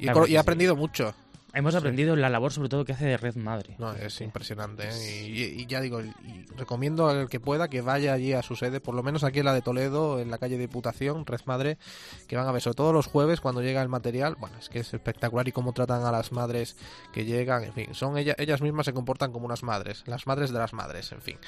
Y 0.00 0.08
he, 0.08 0.12
y 0.12 0.26
sí. 0.26 0.36
aprendido 0.36 0.74
mucho. 0.76 1.14
Hemos 1.54 1.74
aprendido 1.74 2.14
la 2.14 2.28
labor 2.28 2.52
sobre 2.52 2.68
todo 2.68 2.84
que 2.84 2.92
hace 2.92 3.06
de 3.06 3.16
Red 3.16 3.36
Madre. 3.36 3.74
No, 3.78 3.92
es 3.92 4.20
impresionante. 4.20 4.88
¿eh? 4.90 5.54
Y, 5.56 5.66
ya 5.66 5.80
digo, 5.80 6.02
y 6.02 6.12
recomiendo 6.56 7.08
al 7.08 7.28
que 7.28 7.40
pueda 7.40 7.68
que 7.68 7.80
vaya 7.80 8.12
allí 8.12 8.34
a 8.34 8.42
su 8.42 8.54
sede, 8.54 8.80
por 8.80 8.94
lo 8.94 9.02
menos 9.02 9.24
aquí 9.24 9.38
en 9.38 9.46
la 9.46 9.54
de 9.54 9.62
Toledo, 9.62 10.20
en 10.20 10.30
la 10.30 10.38
calle 10.38 10.58
Diputación, 10.58 11.24
Red 11.24 11.40
Madre, 11.46 11.78
que 12.26 12.36
van 12.36 12.46
a 12.46 12.52
ver, 12.52 12.60
sobre 12.60 12.76
todo 12.76 12.92
los 12.92 13.06
jueves 13.06 13.40
cuando 13.40 13.62
llega 13.62 13.80
el 13.80 13.88
material. 13.88 14.36
Bueno, 14.38 14.56
es 14.58 14.68
que 14.68 14.80
es 14.80 14.92
espectacular 14.92 15.48
y 15.48 15.52
cómo 15.52 15.72
tratan 15.72 16.04
a 16.04 16.12
las 16.12 16.32
madres 16.32 16.76
que 17.12 17.24
llegan, 17.24 17.64
en 17.64 17.72
fin, 17.72 17.94
son 17.94 18.18
ellas, 18.18 18.36
ellas 18.38 18.60
mismas 18.60 18.84
se 18.84 18.92
comportan 18.92 19.32
como 19.32 19.46
unas 19.46 19.62
madres, 19.62 20.04
las 20.06 20.26
madres 20.26 20.52
de 20.52 20.58
las 20.58 20.74
madres, 20.74 21.12
en 21.12 21.22
fin. 21.22 21.38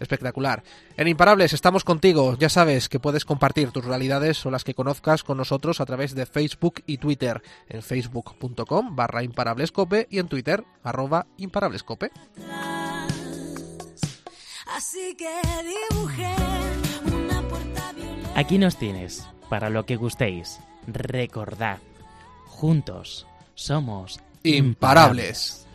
Espectacular. 0.00 0.62
En 0.96 1.08
Imparables 1.08 1.52
estamos 1.52 1.84
contigo. 1.84 2.36
Ya 2.38 2.48
sabes 2.48 2.88
que 2.88 3.00
puedes 3.00 3.24
compartir 3.24 3.70
tus 3.70 3.84
realidades 3.84 4.44
o 4.46 4.50
las 4.50 4.64
que 4.64 4.74
conozcas 4.74 5.24
con 5.24 5.38
nosotros 5.38 5.80
a 5.80 5.86
través 5.86 6.14
de 6.14 6.26
Facebook 6.26 6.82
y 6.86 6.98
Twitter. 6.98 7.42
En 7.68 7.82
facebook.com 7.82 8.94
barra 8.94 9.22
imparablescope 9.22 10.06
y 10.10 10.18
en 10.18 10.28
Twitter 10.28 10.64
arroba 10.82 11.26
imparablescope. 11.36 12.10
Así 14.76 15.16
que 15.16 15.40
dibujé 15.90 16.34
una 17.12 17.42
puerta 17.48 17.92
violeta. 17.92 18.32
Aquí 18.38 18.58
nos 18.58 18.76
tienes, 18.76 19.26
para 19.48 19.70
lo 19.70 19.86
que 19.86 19.96
gustéis. 19.96 20.60
Recordad, 20.86 21.78
juntos 22.46 23.26
somos 23.54 24.20
Imparables. 24.42 25.66